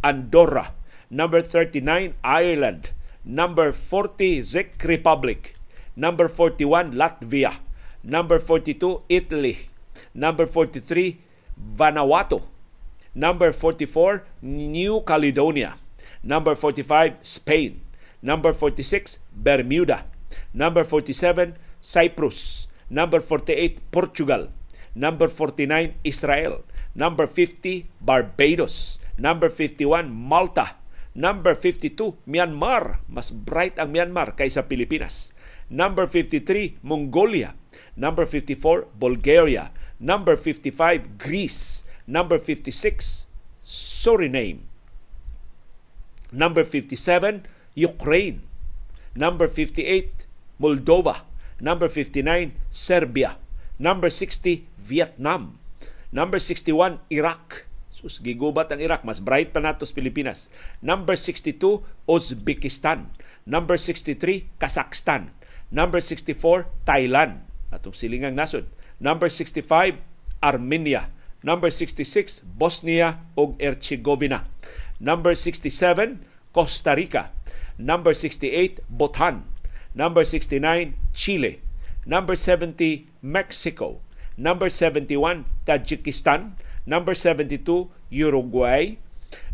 [0.00, 0.72] Andorra.
[1.12, 2.96] Number 39, Ireland.
[3.28, 5.54] Number 40, Czech Republic.
[5.94, 7.52] Number 41, Latvia.
[8.02, 9.68] Number 42, Italy.
[10.14, 11.20] Number 43,
[11.76, 12.40] Vanuatu.
[13.14, 15.76] Number 44, New Caledonia.
[16.24, 17.84] Number 45, Spain.
[18.22, 20.06] Number 46, Bermuda.
[20.54, 22.66] Number 47, Cyprus.
[22.88, 24.48] Number 48, Portugal.
[24.94, 26.64] Number 49, Israel.
[26.94, 29.00] Number 50, Barbados.
[29.18, 30.78] Number 51, Malta.
[31.14, 33.04] Number 52, Myanmar.
[33.08, 35.36] Mas bright ang Myanmar kaysa Pilipinas.
[35.68, 37.52] Number 53, Mongolia.
[37.94, 39.70] Number 54, Bulgaria.
[40.00, 41.84] Number 55, Greece.
[42.08, 43.28] Number 56,
[43.60, 44.64] Suriname.
[46.32, 47.44] Number 57,
[47.76, 48.40] Ukraine.
[49.12, 50.24] Number 58,
[50.56, 51.28] Moldova.
[51.60, 53.36] Number 59, Serbia.
[53.76, 55.60] Number 60, Vietnam.
[56.08, 57.67] Number 61, Iraq.
[57.98, 59.02] Sus, gigubat ang Iraq.
[59.02, 60.54] Mas bright pa nato sa Pilipinas.
[60.78, 63.10] Number 62, Uzbekistan.
[63.42, 65.34] Number 63, Kazakhstan.
[65.74, 67.42] Number 64, Thailand.
[67.74, 68.70] Atong silingang nasod.
[69.02, 69.98] Number 65,
[70.38, 71.10] Armenia.
[71.42, 74.46] Number 66, Bosnia ug Herzegovina.
[75.02, 76.22] Number 67,
[76.54, 77.34] Costa Rica.
[77.78, 79.42] Number 68, Bhutan.
[79.94, 81.62] Number 69, Chile.
[82.06, 84.02] Number 70, Mexico.
[84.38, 86.54] Number 71, Tajikistan.
[86.88, 88.96] Number 72, Uruguay.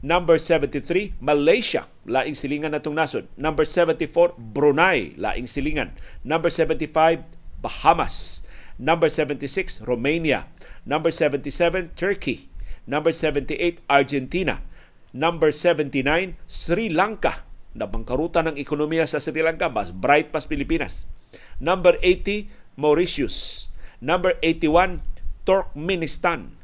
[0.07, 1.91] Number 73, Malaysia.
[2.07, 3.27] Laing silingan na itong nasod.
[3.35, 5.19] Number 74, Brunei.
[5.19, 5.91] Laing silingan.
[6.23, 7.27] Number 75,
[7.59, 8.47] Bahamas.
[8.79, 10.47] Number 76, Romania.
[10.87, 12.47] Number 77, Turkey.
[12.87, 14.63] Number 78, Argentina.
[15.11, 17.43] Number 79, Sri Lanka.
[17.75, 21.11] Nabangkarutan ng ekonomiya sa Sri Lanka, mas bright pa sa Pilipinas.
[21.59, 22.47] Number 80,
[22.79, 23.67] Mauritius.
[23.99, 25.03] Number 81,
[25.43, 26.55] Turkmenistan.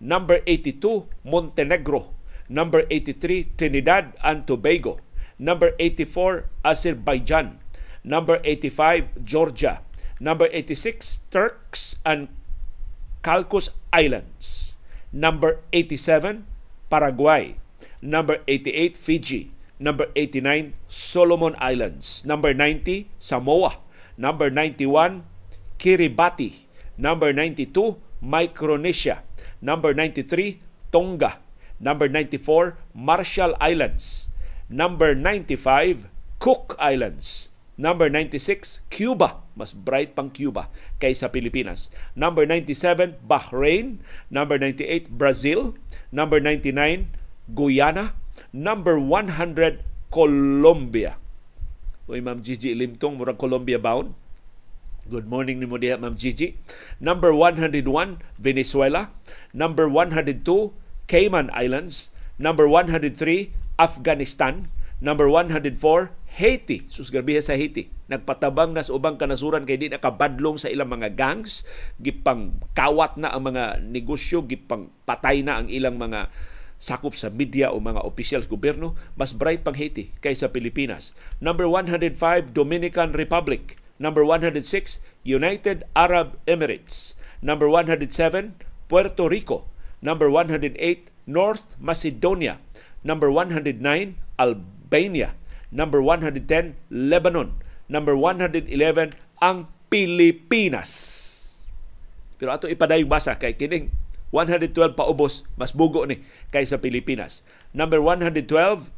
[0.00, 2.16] Number 82, Montenegro.
[2.48, 4.98] Number 83, Trinidad and Tobago.
[5.38, 7.60] Number 84, Azerbaijan.
[8.02, 9.84] Number 85, Georgia.
[10.18, 12.28] Number 86, Turks and
[13.22, 14.76] Calcus Islands.
[15.12, 16.48] Number 87,
[16.88, 17.60] Paraguay.
[18.00, 19.52] Number 88, Fiji.
[19.78, 22.24] Number 89, Solomon Islands.
[22.24, 23.80] Number 90, Samoa.
[24.16, 25.24] Number 91,
[25.78, 26.68] Kiribati.
[26.96, 29.24] Number 92, Micronesia.
[29.60, 31.38] Number 93, Tonga.
[31.80, 34.28] Number 94, Marshall Islands.
[34.68, 36.08] Number 95,
[36.40, 37.52] Cook Islands.
[37.80, 39.40] Number 96, Cuba.
[39.56, 40.68] Mas bright pang Cuba
[41.00, 41.88] kaysa Pilipinas.
[42.12, 44.04] Number 97, Bahrain.
[44.28, 45.76] Number 98, Brazil.
[46.12, 47.12] Number 99,
[47.52, 48.16] Guyana.
[48.52, 51.16] Number 100, Colombia.
[52.10, 54.12] Uy, Ma'am Gigi Limtong, murag Colombia bound.
[55.10, 56.54] Good morning ni mo diha, Ma'am Gigi.
[57.02, 57.82] Number 101,
[58.38, 59.10] Venezuela.
[59.50, 60.46] Number 102,
[61.10, 62.14] Cayman Islands.
[62.38, 63.18] Number 103,
[63.74, 64.70] Afghanistan.
[65.02, 66.86] Number 104, Haiti.
[66.86, 67.90] Sus grabiha sa Haiti.
[68.06, 71.66] Nagpatabang na sa ubang kanasuran kay di nakabadlong sa ilang mga gangs,
[71.98, 76.30] gipang kawat na ang mga negosyo, gipang patay na ang ilang mga
[76.78, 81.18] sakop sa media o mga officials gobyerno, mas bright pang Haiti kaysa Pilipinas.
[81.42, 83.79] Number 105, Dominican Republic.
[84.00, 87.12] Number 106, United Arab Emirates.
[87.44, 88.56] Number 107,
[88.88, 89.68] Puerto Rico.
[90.00, 92.64] Number 108, North Macedonia.
[93.04, 93.76] Number 109,
[94.40, 95.36] Albania.
[95.68, 97.60] Number 110, Lebanon.
[97.92, 98.72] Number 111,
[99.44, 100.90] ang Pilipinas.
[102.40, 103.92] Pero ato ipadayong basa kay kining
[104.32, 107.44] 112 paubos, mas bugo ni kaysa Pilipinas.
[107.76, 108.88] Number 112,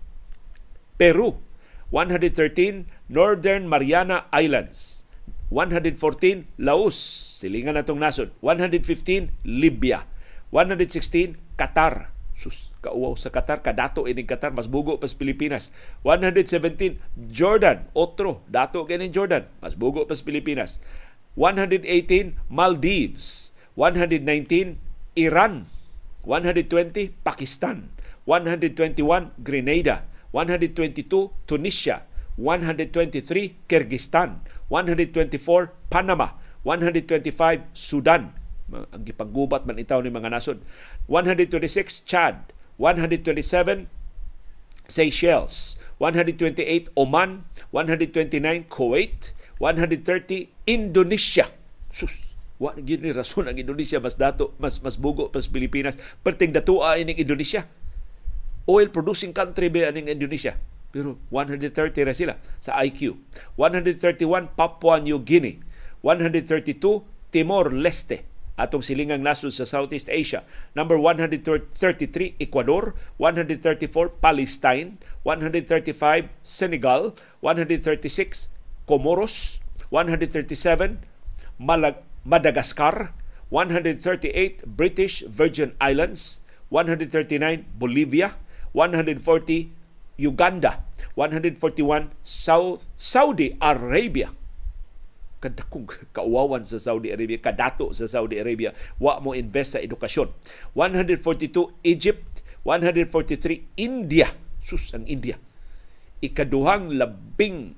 [0.94, 1.42] Peru.
[1.92, 5.04] 113, Northern Mariana Islands.
[5.52, 6.96] 114, Laos.
[7.36, 8.32] Silingan natong nasod.
[8.40, 10.08] 115, Libya.
[10.48, 12.08] 116, Qatar.
[12.32, 13.60] Sus, kauwaw sa Qatar.
[13.60, 14.56] Kadato ining Qatar.
[14.56, 15.68] Mas bugo pa Pilipinas.
[16.00, 16.96] 117,
[17.28, 17.84] Jordan.
[17.92, 18.40] Otro.
[18.48, 19.44] Dato kining Jordan.
[19.60, 20.80] Mas bugo pa Pilipinas.
[21.36, 23.52] 118, Maldives.
[23.76, 24.80] 119,
[25.20, 25.68] Iran.
[26.24, 27.92] 120, Pakistan.
[28.24, 30.08] 121, Grenada.
[30.32, 32.08] 122, Tunisia.
[32.40, 34.40] 123, Kyrgyzstan.
[34.72, 36.40] 124, Panama.
[36.64, 38.32] 125 Sudan.
[38.72, 40.64] Ang gipanggubat man itaw ni mga nasod.
[41.06, 42.56] 126 Chad.
[42.80, 43.92] 127
[44.88, 45.76] Seychelles.
[46.00, 47.44] 128 Oman.
[47.68, 49.36] 129 Kuwait.
[49.60, 51.52] 130 Indonesia.
[51.92, 55.98] Sus wa gyud ni rason ang Indonesia mas dato mas mas bugo pas Pilipinas.
[56.22, 57.66] Perting datua ining Indonesia
[58.68, 60.58] oil producing country ba aning Indonesia
[60.92, 61.72] pero 130
[62.04, 63.16] ra sila sa IQ
[63.56, 65.58] 131 Papua New Guinea
[66.04, 66.78] 132
[67.32, 68.28] Timor Leste
[68.60, 70.44] atong silingang nasod sa Southeast Asia.
[70.76, 78.52] Number 133 Ecuador, 134 Palestine, 135 Senegal, 136
[78.84, 81.00] Comoros, 137
[81.56, 83.16] Malag Madagascar,
[83.50, 88.36] 138 British Virgin Islands, 139 Bolivia,
[88.74, 89.72] 140
[90.20, 90.84] Uganda,
[91.16, 94.32] 141 South Saudi Arabia.
[95.42, 98.70] Kadakong kauwawan sa Saudi Arabia, kadato sa Saudi Arabia,
[99.02, 100.30] wa mo invest sa edukasyon.
[100.76, 104.30] 142 Egypt, 143 India.
[104.62, 105.34] Sus ang India.
[106.22, 107.74] Ikaduhang labing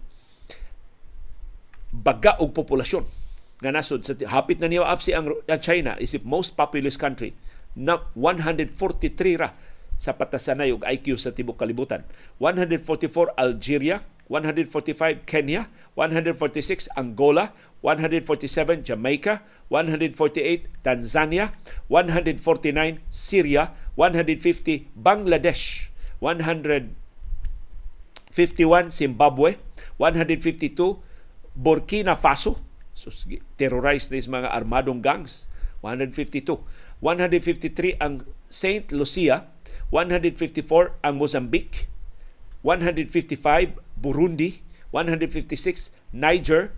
[1.95, 3.07] baga og populasyon
[3.63, 5.31] nga nasod sa hapit na niya apsi ang
[5.63, 7.33] China isip most populous country
[7.79, 8.75] na 143
[9.41, 9.55] ra
[9.99, 12.03] sa patasanay og IQ sa tibok kalibutan
[12.43, 17.53] 144 Algeria 145 Kenya 146 Angola
[17.85, 21.53] 147 Jamaica 148 Tanzania
[21.93, 25.93] 149 Syria 150 Bangladesh
[26.25, 26.97] 151
[28.89, 29.61] Zimbabwe
[30.01, 31.05] 152
[31.55, 32.59] Burkina Faso
[32.97, 33.27] sus,
[33.61, 35.47] terrorized na mga armadong gangs
[35.85, 36.65] 152
[37.05, 39.53] 153 ang Saint Lucia
[39.91, 41.91] 154 ang Mozambique
[42.63, 46.73] 155 Burundi 156 Niger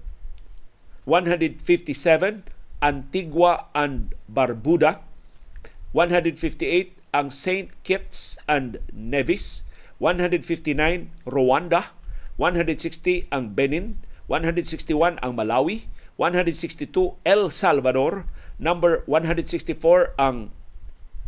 [1.05, 2.43] 157
[2.83, 5.05] Antigua and Barbuda
[5.95, 9.63] 158 ang Saint Kitts and Nevis
[10.03, 11.95] 159 Rwanda
[12.37, 15.87] 160 ang Benin 161 ang Malawi,
[16.19, 18.27] 162 El Salvador,
[18.59, 20.51] number 164 ang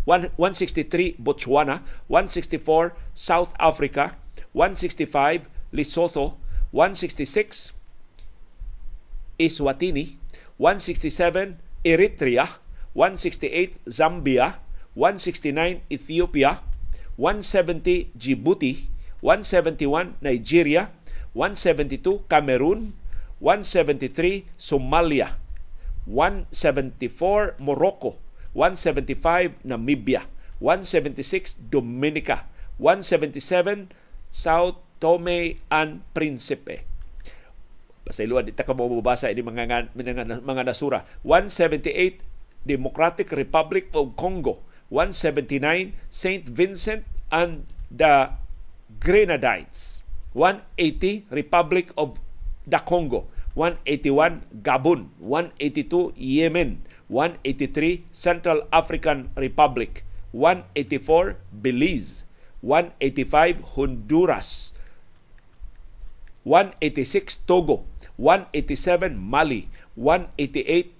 [0.08, 4.16] 163 Botswana, 164 South Africa,
[4.54, 6.38] 165 Lesotho,
[6.72, 7.74] 166
[9.38, 10.16] Eswatini,
[10.58, 12.48] 167 Eritrea,
[12.94, 14.60] 168 Zambia,
[14.96, 16.62] 169 Ethiopia,
[17.18, 18.88] 170 Djibouti,
[19.20, 20.90] 171 Nigeria,
[21.34, 22.94] 172 Cameroon,
[23.40, 25.36] 173 Somalia,
[26.06, 28.16] 174 Morocco,
[28.58, 30.26] 175 Namibia,
[30.58, 32.50] 176 Dominica,
[32.82, 33.94] 177
[34.34, 36.82] South Tome and Principe.
[38.02, 41.06] Pasayloan, di ka mo mabasa ini mga, mga, mga nasura.
[41.22, 42.26] 178
[42.66, 46.42] Democratic Republic of Congo, 179 St.
[46.50, 48.34] Vincent and the
[48.98, 50.02] Grenadines,
[50.34, 52.18] 180 Republic of
[52.66, 62.28] the Congo, 181 Gabon, 182 Yemen, 183 Central African Republic, 184 Belize,
[62.60, 64.76] 185 Honduras,
[66.44, 67.84] 186 Togo,
[68.20, 70.92] 187 Mali, 188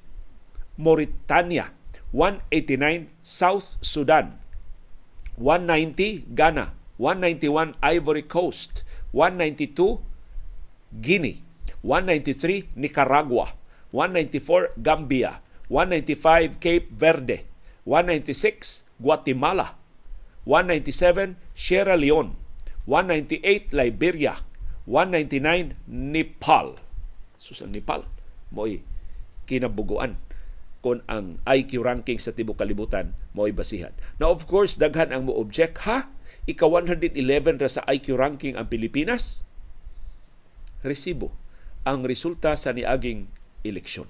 [0.80, 1.72] Mauritania,
[2.12, 4.40] 189 South Sudan,
[5.36, 10.00] 190 Ghana, 191 Ivory Coast, 192
[11.00, 11.44] Guinea,
[11.84, 13.52] 193 Nicaragua,
[13.92, 17.44] 194 Gambia, 195 Cape Verde,
[17.84, 19.76] 196 Guatemala,
[20.48, 22.36] 197 Sierra Leone,
[22.88, 24.40] 198 Liberia,
[24.88, 26.80] 199 Nepal.
[27.36, 28.08] Susan Nepal,
[28.48, 28.80] mo'y
[29.44, 30.16] kinabuguan
[30.80, 33.92] kung ang IQ ranking sa tibok kalibutan mo'y basihan.
[34.16, 36.08] Now of course, daghan ang mo object ha
[36.48, 39.44] ika 111 ra sa IQ ranking ang Pilipinas,
[40.80, 41.36] resibo
[41.84, 43.28] ang resulta sa niaging
[43.64, 44.08] eleksyon.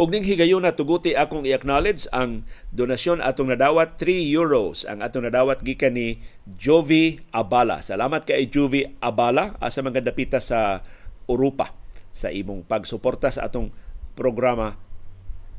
[0.00, 5.28] Og ning higayon na tuguti akong i-acknowledge ang donasyon atong nadawat 3 euros ang atong
[5.28, 6.24] nadawat gikan ni
[6.56, 7.84] Jovi Abala.
[7.84, 10.80] Salamat kay Jovi Abala asa mga dapita sa
[11.28, 11.76] Europa
[12.16, 13.76] sa imong pagsuporta sa atong
[14.16, 14.80] programa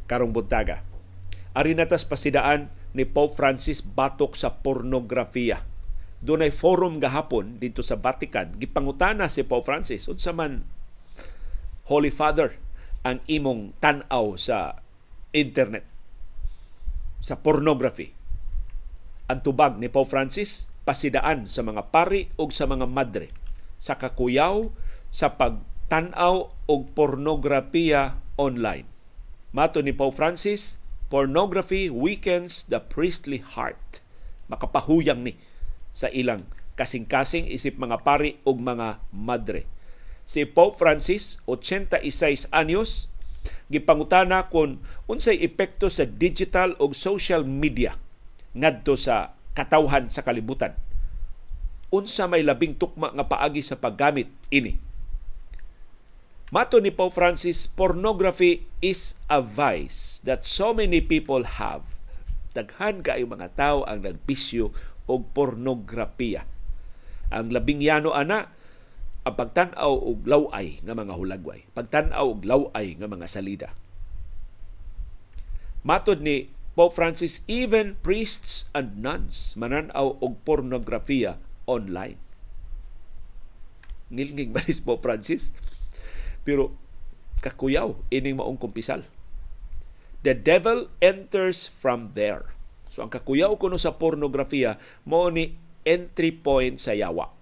[0.10, 0.82] karong buntaga.
[1.54, 5.62] Ari natas pasidaan ni Pope Francis batok sa pornografiya.
[6.18, 8.58] Doon ay forum gahapon dito sa Vatican.
[8.58, 10.66] Gipangutana si Pope Francis unsa man
[11.86, 12.70] Holy Father
[13.02, 14.82] ang imong tan-aw sa
[15.34, 15.86] internet
[17.22, 18.14] sa pornography.
[19.30, 23.30] Ang tubag ni Pope Francis pasidaan sa mga pari o sa mga madre
[23.82, 24.70] sa kakuyaw
[25.10, 28.86] sa pagtanaw og pornografiya online.
[29.52, 30.78] Mato ni Pope Francis,
[31.12, 33.99] pornography weakens the priestly heart.
[34.47, 35.36] Makapahuyang ni
[35.91, 36.47] sa ilang
[36.80, 39.68] kasing-kasing isip mga pari ug mga madre.
[40.32, 43.11] Si Pope Francis, 86 anyos,
[43.67, 47.99] gipangutana kung unsay epekto sa digital ug social media
[48.55, 50.71] ngadto sa katawhan sa kalibutan.
[51.91, 54.79] Unsa may labing tukma nga paagi sa paggamit ini.
[56.47, 61.84] Mato ni Pope Francis, pornography is a vice that so many people have.
[62.55, 64.71] Daghan kaayo mga tao ang nagbisyo
[65.11, 66.47] og pornografiya.
[67.27, 68.61] Ang labing yano ana
[69.22, 73.69] ang pagtan-aw og laway nga mga hulagway, pagtan-aw og laway nga mga salida.
[75.86, 81.38] Matod ni Pope Francis, even priests and nuns mananaw og pornografiya
[81.69, 82.17] online.
[84.09, 85.53] Ngilngig balis Pope Francis,
[86.41, 86.74] pero
[87.45, 89.05] kakuyaw ining maong kumpisal.
[90.22, 92.53] The devil enters from there.
[92.89, 97.41] So ang kakuyaw kuno sa pornografiya mo ni entry point sa yawa.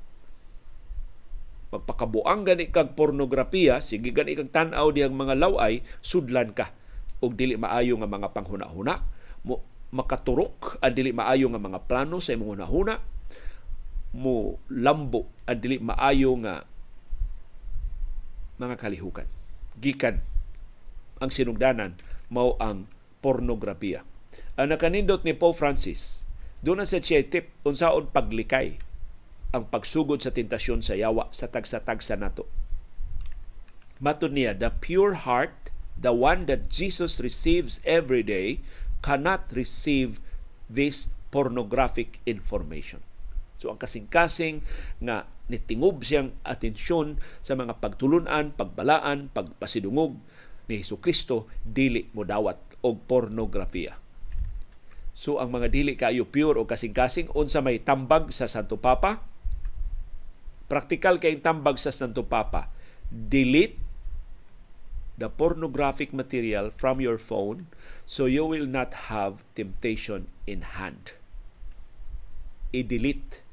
[1.70, 6.74] Magpakabuang gani kag pornografiya, sige gani kag tan-aw diyang mga laway, sudlan ka.
[7.22, 8.95] Og dili maayo nga mga panghuna-huna.
[9.45, 9.61] Mo
[9.93, 12.97] makaturok ang dili maayo nga mga plano sa imong hunahuna.
[14.17, 16.65] Mo lambo ang dili maayo nga
[18.57, 19.30] mga kalihukan.
[19.78, 20.26] Gikan
[21.22, 21.99] ang sinugdanan
[22.34, 22.89] mao ang
[23.22, 24.01] pornografiya.
[24.57, 26.26] Ang nakanindot ni Pope Francis
[26.59, 28.80] doon na sa siya tip unsaon paglikay
[29.50, 32.45] ang pagsugod sa tentasyon sa yawa sa tagsa-tagsa nato.
[34.00, 38.64] Matud niya, the pure heart, the one that Jesus receives every day,
[39.04, 40.24] cannot receive
[40.72, 43.04] this pornographic information.
[43.60, 44.64] So ang kasing-kasing
[45.04, 50.16] nga nitingob siyang atensyon sa mga pagtulunan, pagbalaan, pagpasidungog
[50.72, 54.00] ni Hesus Kristo dili mo dawat og pornografiya.
[55.12, 59.28] So ang mga dili kayo pure o kasing-kasing unsa may tambag sa Santo Papa,
[60.70, 62.70] praktikal kay tambag sa Santo Papa,
[63.09, 63.82] delete
[65.20, 67.67] the pornographic material from your phone
[68.07, 71.17] so you will not have temptation in hand.
[72.72, 73.43] I-delete.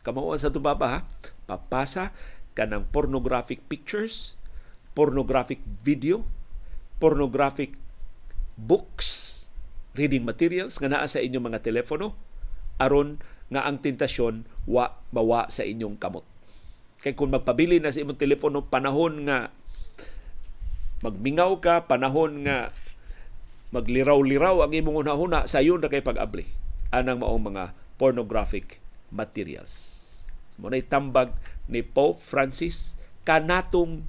[0.00, 0.98] Kamao sa ito pa ha?
[1.44, 2.16] Papasa
[2.56, 4.38] ka ng pornographic pictures,
[4.96, 6.24] pornographic video,
[7.02, 7.76] pornographic
[8.56, 9.28] books,
[9.98, 12.14] reading materials nga naa sa inyong mga telepono
[12.80, 13.18] aron
[13.50, 16.29] nga ang tentasyon wa bawa sa inyong kamot.
[17.00, 19.48] Kay kung magpabili na sa imong telepono panahon nga
[21.00, 22.76] magmingaw ka panahon nga
[23.72, 26.44] magliraw-liraw ang imong una-una sayon na kay pag-abli
[26.92, 27.64] anang maong mga
[27.96, 29.96] pornographic materials.
[30.60, 31.32] Mo tambag
[31.70, 34.04] ni Pope Francis kanatong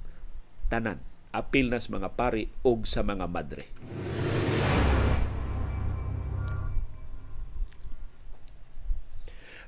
[0.68, 1.00] tanan
[1.32, 3.64] apil nas mga pari ug sa mga madre.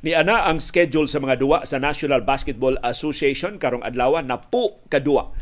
[0.05, 4.85] Ni ana ang schedule sa mga duwa sa National Basketball Association karong adlaw na po
[4.93, 5.33] kadua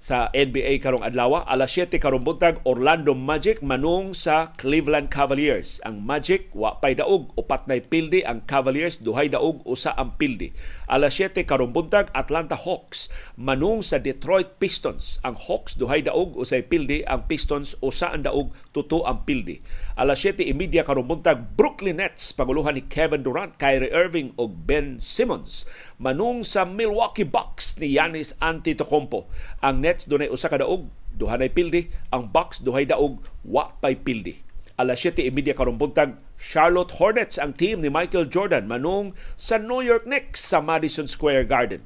[0.00, 5.76] sa NBA karong adlaw alas 7 karong buntag Orlando Magic manung sa Cleveland Cavaliers.
[5.84, 8.24] Ang Magic wa pay daog upat nay pildi.
[8.24, 10.56] Ang Cavaliers duhay daog usa ang pildi.
[10.88, 15.20] Alas 7 karong buntag Atlanta Hawks manung sa Detroit Pistons.
[15.20, 17.04] Ang Hawks duhay daog usay pildi.
[17.04, 19.60] Ang Pistons usa ang daog tuto ang pildi.
[20.00, 25.68] Alas 7:30 karong buntag Brooklyn Nets panguluhan ni Kevin Durant Kyrie Irving ug Ben Simmons
[26.00, 29.28] manung sa Milwaukee Bucks ni Giannis Antetokounmpo.
[29.60, 33.98] Ang Nets dunay usa ka daog, duha nay pildi, ang Bucks duhay daog, wa pay
[33.98, 34.38] pildi.
[34.78, 40.06] Alas 7:30 karong buntag, Charlotte Hornets ang team ni Michael Jordan manung sa New York
[40.06, 41.82] Knicks sa Madison Square Garden.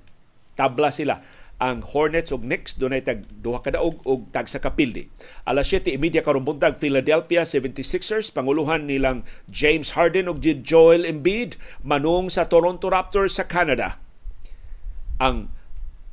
[0.53, 1.25] Tabla sila
[1.57, 5.09] ang Hornets ug Knicks dunay tag duha ka daog ug tag sa kapildi.
[5.49, 12.45] Alas 7:30 karong buntag Philadelphia 76ers panguluhan nilang James Harden ug Joel Embiid manung sa
[12.45, 13.97] Toronto Raptors sa Canada.
[15.17, 15.49] Ang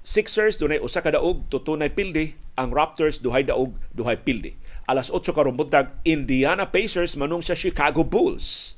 [0.02, 4.58] Sixers dunay usa ka daog tutunay pildi, ang Raptors duhay daog duhay pildi.
[4.90, 8.76] Alas 8 karong buntag Indiana Pacers manung sa Chicago Bulls.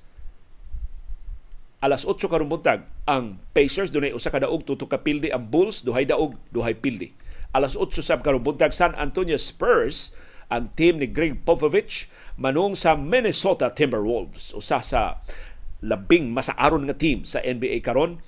[1.80, 5.88] Alas 8 karong buntag ang Pacers dunay usa ka daog tuto ka pildi, ang Bulls
[5.88, 7.16] duhay daog duhay pildi.
[7.56, 8.44] Alas 8 sab karong
[8.76, 10.12] San Antonio Spurs
[10.52, 15.24] ang team ni Greg Popovich manung sa Minnesota Timberwolves usa sa
[15.84, 18.24] labing masaaron nga team sa NBA karon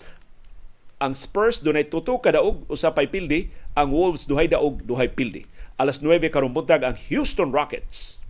[0.95, 5.43] ang Spurs dunay tuto ka daog usa pay pildi, ang Wolves duhay daog duhay pildi.
[5.75, 8.23] Alas 9 karong buntag ang Houston Rockets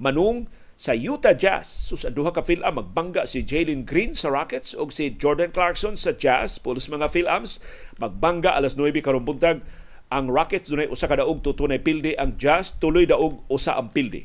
[0.00, 1.68] manung sa Utah Jazz.
[1.68, 5.96] So sa duha ka fila magbangga si Jalen Green sa Rockets o si Jordan Clarkson
[5.96, 6.56] sa Jazz.
[6.56, 7.60] Pulos mga filams
[8.00, 9.60] magbangga alas 9 karong buntag
[10.08, 14.24] ang Rockets dunay usa ka daog tutunay pilde ang Jazz tuloy daog usa ang pilde.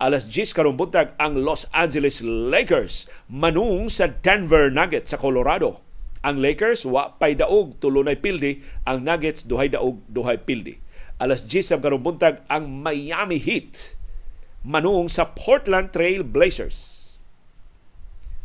[0.00, 5.89] Alas 10 karong buntag ang Los Angeles Lakers manung sa Denver Nuggets sa Colorado.
[6.20, 10.76] Ang Lakers wa pay daog tulunay pilde, ang Nuggets duhay daog duhay pilde.
[11.16, 13.96] Alas 10 karong buntag ang Miami Heat
[14.60, 17.16] manung sa Portland Trail Blazers.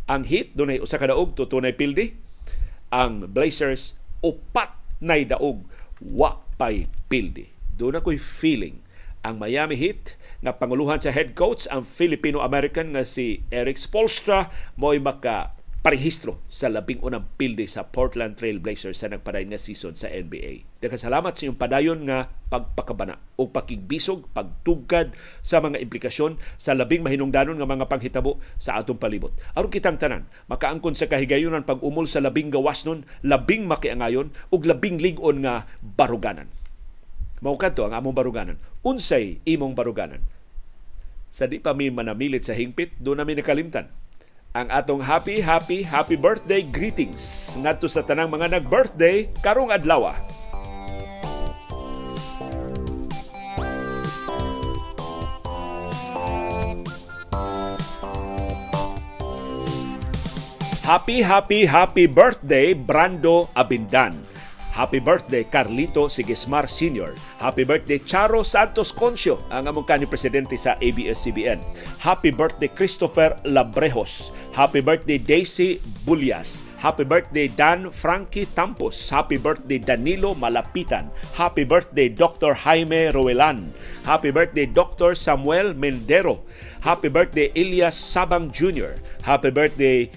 [0.08, 2.16] Ang Heat dunay usa ka daog tutunay pildi.
[2.96, 4.72] Ang Blazers upat
[5.04, 5.68] nay daog
[6.00, 7.52] wa pay pildi.
[7.76, 8.86] Doon ako'y feeling
[9.26, 10.16] ang Miami Heat
[10.46, 15.55] nga panguluhan sa head coach ang Filipino-American nga si Eric Spolstra mo'y maka
[15.86, 20.66] parehistro sa labing unang pilde sa Portland Trail Blazers sa nagpadayon nga season sa NBA.
[20.82, 25.14] Daghang salamat sa iyong padayon nga pagpakabana o pakigbisog, pagtugkad
[25.46, 29.30] sa mga implikasyon sa labing mahinungdanon nga mga panghitabo sa atong palibot.
[29.54, 34.98] Aron kitang tanan, makaangkon sa kahigayunan pag-umol sa labing gawas nun, labing makiangayon ug labing
[34.98, 36.50] ligon nga baruganan.
[37.46, 38.58] Mao kadto ang among baruganan.
[38.82, 40.26] Unsay imong baruganan?
[41.30, 43.94] Sa di pa mi manamilit sa hingpit, do namin nakalimtan
[44.56, 50.16] ang atong happy, happy, happy birthday greetings ngadto sa tanang mga nag-birthday karong adlaw.
[60.86, 64.35] Happy, happy, happy birthday, Brando Abindan.
[64.76, 67.16] Happy birthday Carlito Sigismar Sr.
[67.40, 71.64] Happy birthday Charo Santos Concio, ang among kanhi presidente sa ABS-CBN.
[72.04, 74.36] Happy birthday Christopher Labrejos.
[74.52, 76.68] Happy birthday Daisy Bulias.
[76.76, 79.00] Happy birthday Dan Frankie Tampos.
[79.08, 81.08] Happy birthday Danilo Malapitan.
[81.40, 82.52] Happy birthday Dr.
[82.52, 83.72] Jaime Roelan.
[84.04, 85.16] Happy birthday Dr.
[85.16, 86.44] Samuel Mendero.
[86.84, 89.00] Happy birthday Elias Sabang Jr.
[89.24, 90.12] Happy birthday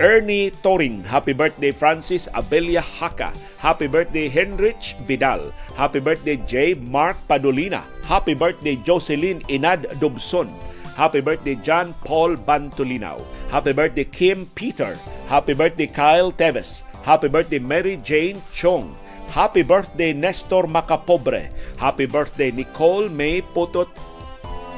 [0.00, 1.06] Ernie Toring.
[1.06, 3.30] Happy birthday Francis Abelia Haka.
[3.62, 5.54] Happy birthday Henrich Vidal.
[5.78, 6.74] Happy birthday J.
[6.74, 7.86] Mark Padolina.
[8.02, 10.50] Happy birthday Jocelyn Inad Dobson.
[10.98, 13.22] Happy birthday John Paul Bantolinaw.
[13.50, 14.98] Happy birthday Kim Peter.
[15.30, 16.82] Happy birthday Kyle Teves.
[17.06, 18.96] Happy birthday Mary Jane Chong.
[19.30, 21.54] Happy birthday Nestor Macapobre.
[21.78, 23.86] Happy birthday Nicole May Putot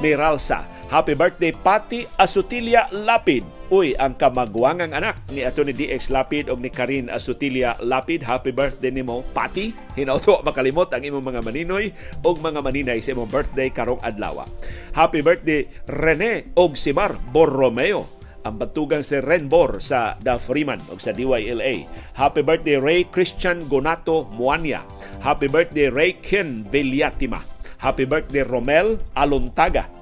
[0.04, 0.75] Miralsa.
[0.86, 3.42] Happy birthday Pati Asutilia Lapid.
[3.74, 8.22] Uy, ang kamagwangang anak ni ato ni DX Lapid o ni Karin Asutilia Lapid.
[8.22, 9.74] Happy birthday nimo, Pati.
[9.98, 11.90] Hinauto makalimot ang imong mga maninoy
[12.22, 14.46] o mga maninay sa imong birthday karong adlaw.
[14.94, 18.06] Happy birthday Rene og Simar Borromeo
[18.46, 21.82] ang batugang si Renbor sa Da Freeman o sa DYLA.
[22.14, 24.86] Happy birthday Ray Christian Gonato Muanya.
[25.18, 27.42] Happy birthday Ray Ken Villatima.
[27.82, 29.95] Happy birthday Romel Alontaga.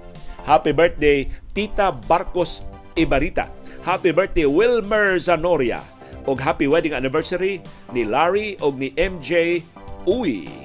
[0.45, 1.24] Happy birthday
[1.57, 2.61] Tita Barcos
[2.92, 3.49] Ibarita.
[3.80, 5.80] Happy birthday Wilmer Zanoria.
[6.28, 9.64] Og happy wedding anniversary ni Larry og ni MJ
[10.05, 10.64] Uy.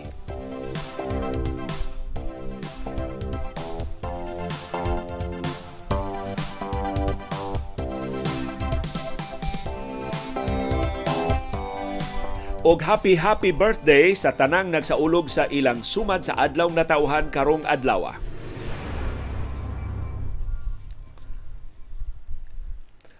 [12.69, 17.65] og happy happy birthday sa tanang nagsaulog sa ilang sumad sa adlaw na tauhan karong
[17.65, 18.13] adlaw.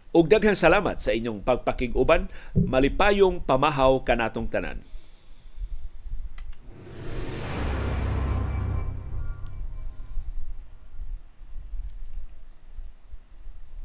[0.10, 4.82] Og daghang salamat sa inyong pagpakig-uban, malipayong pamahaw kanatong tanan.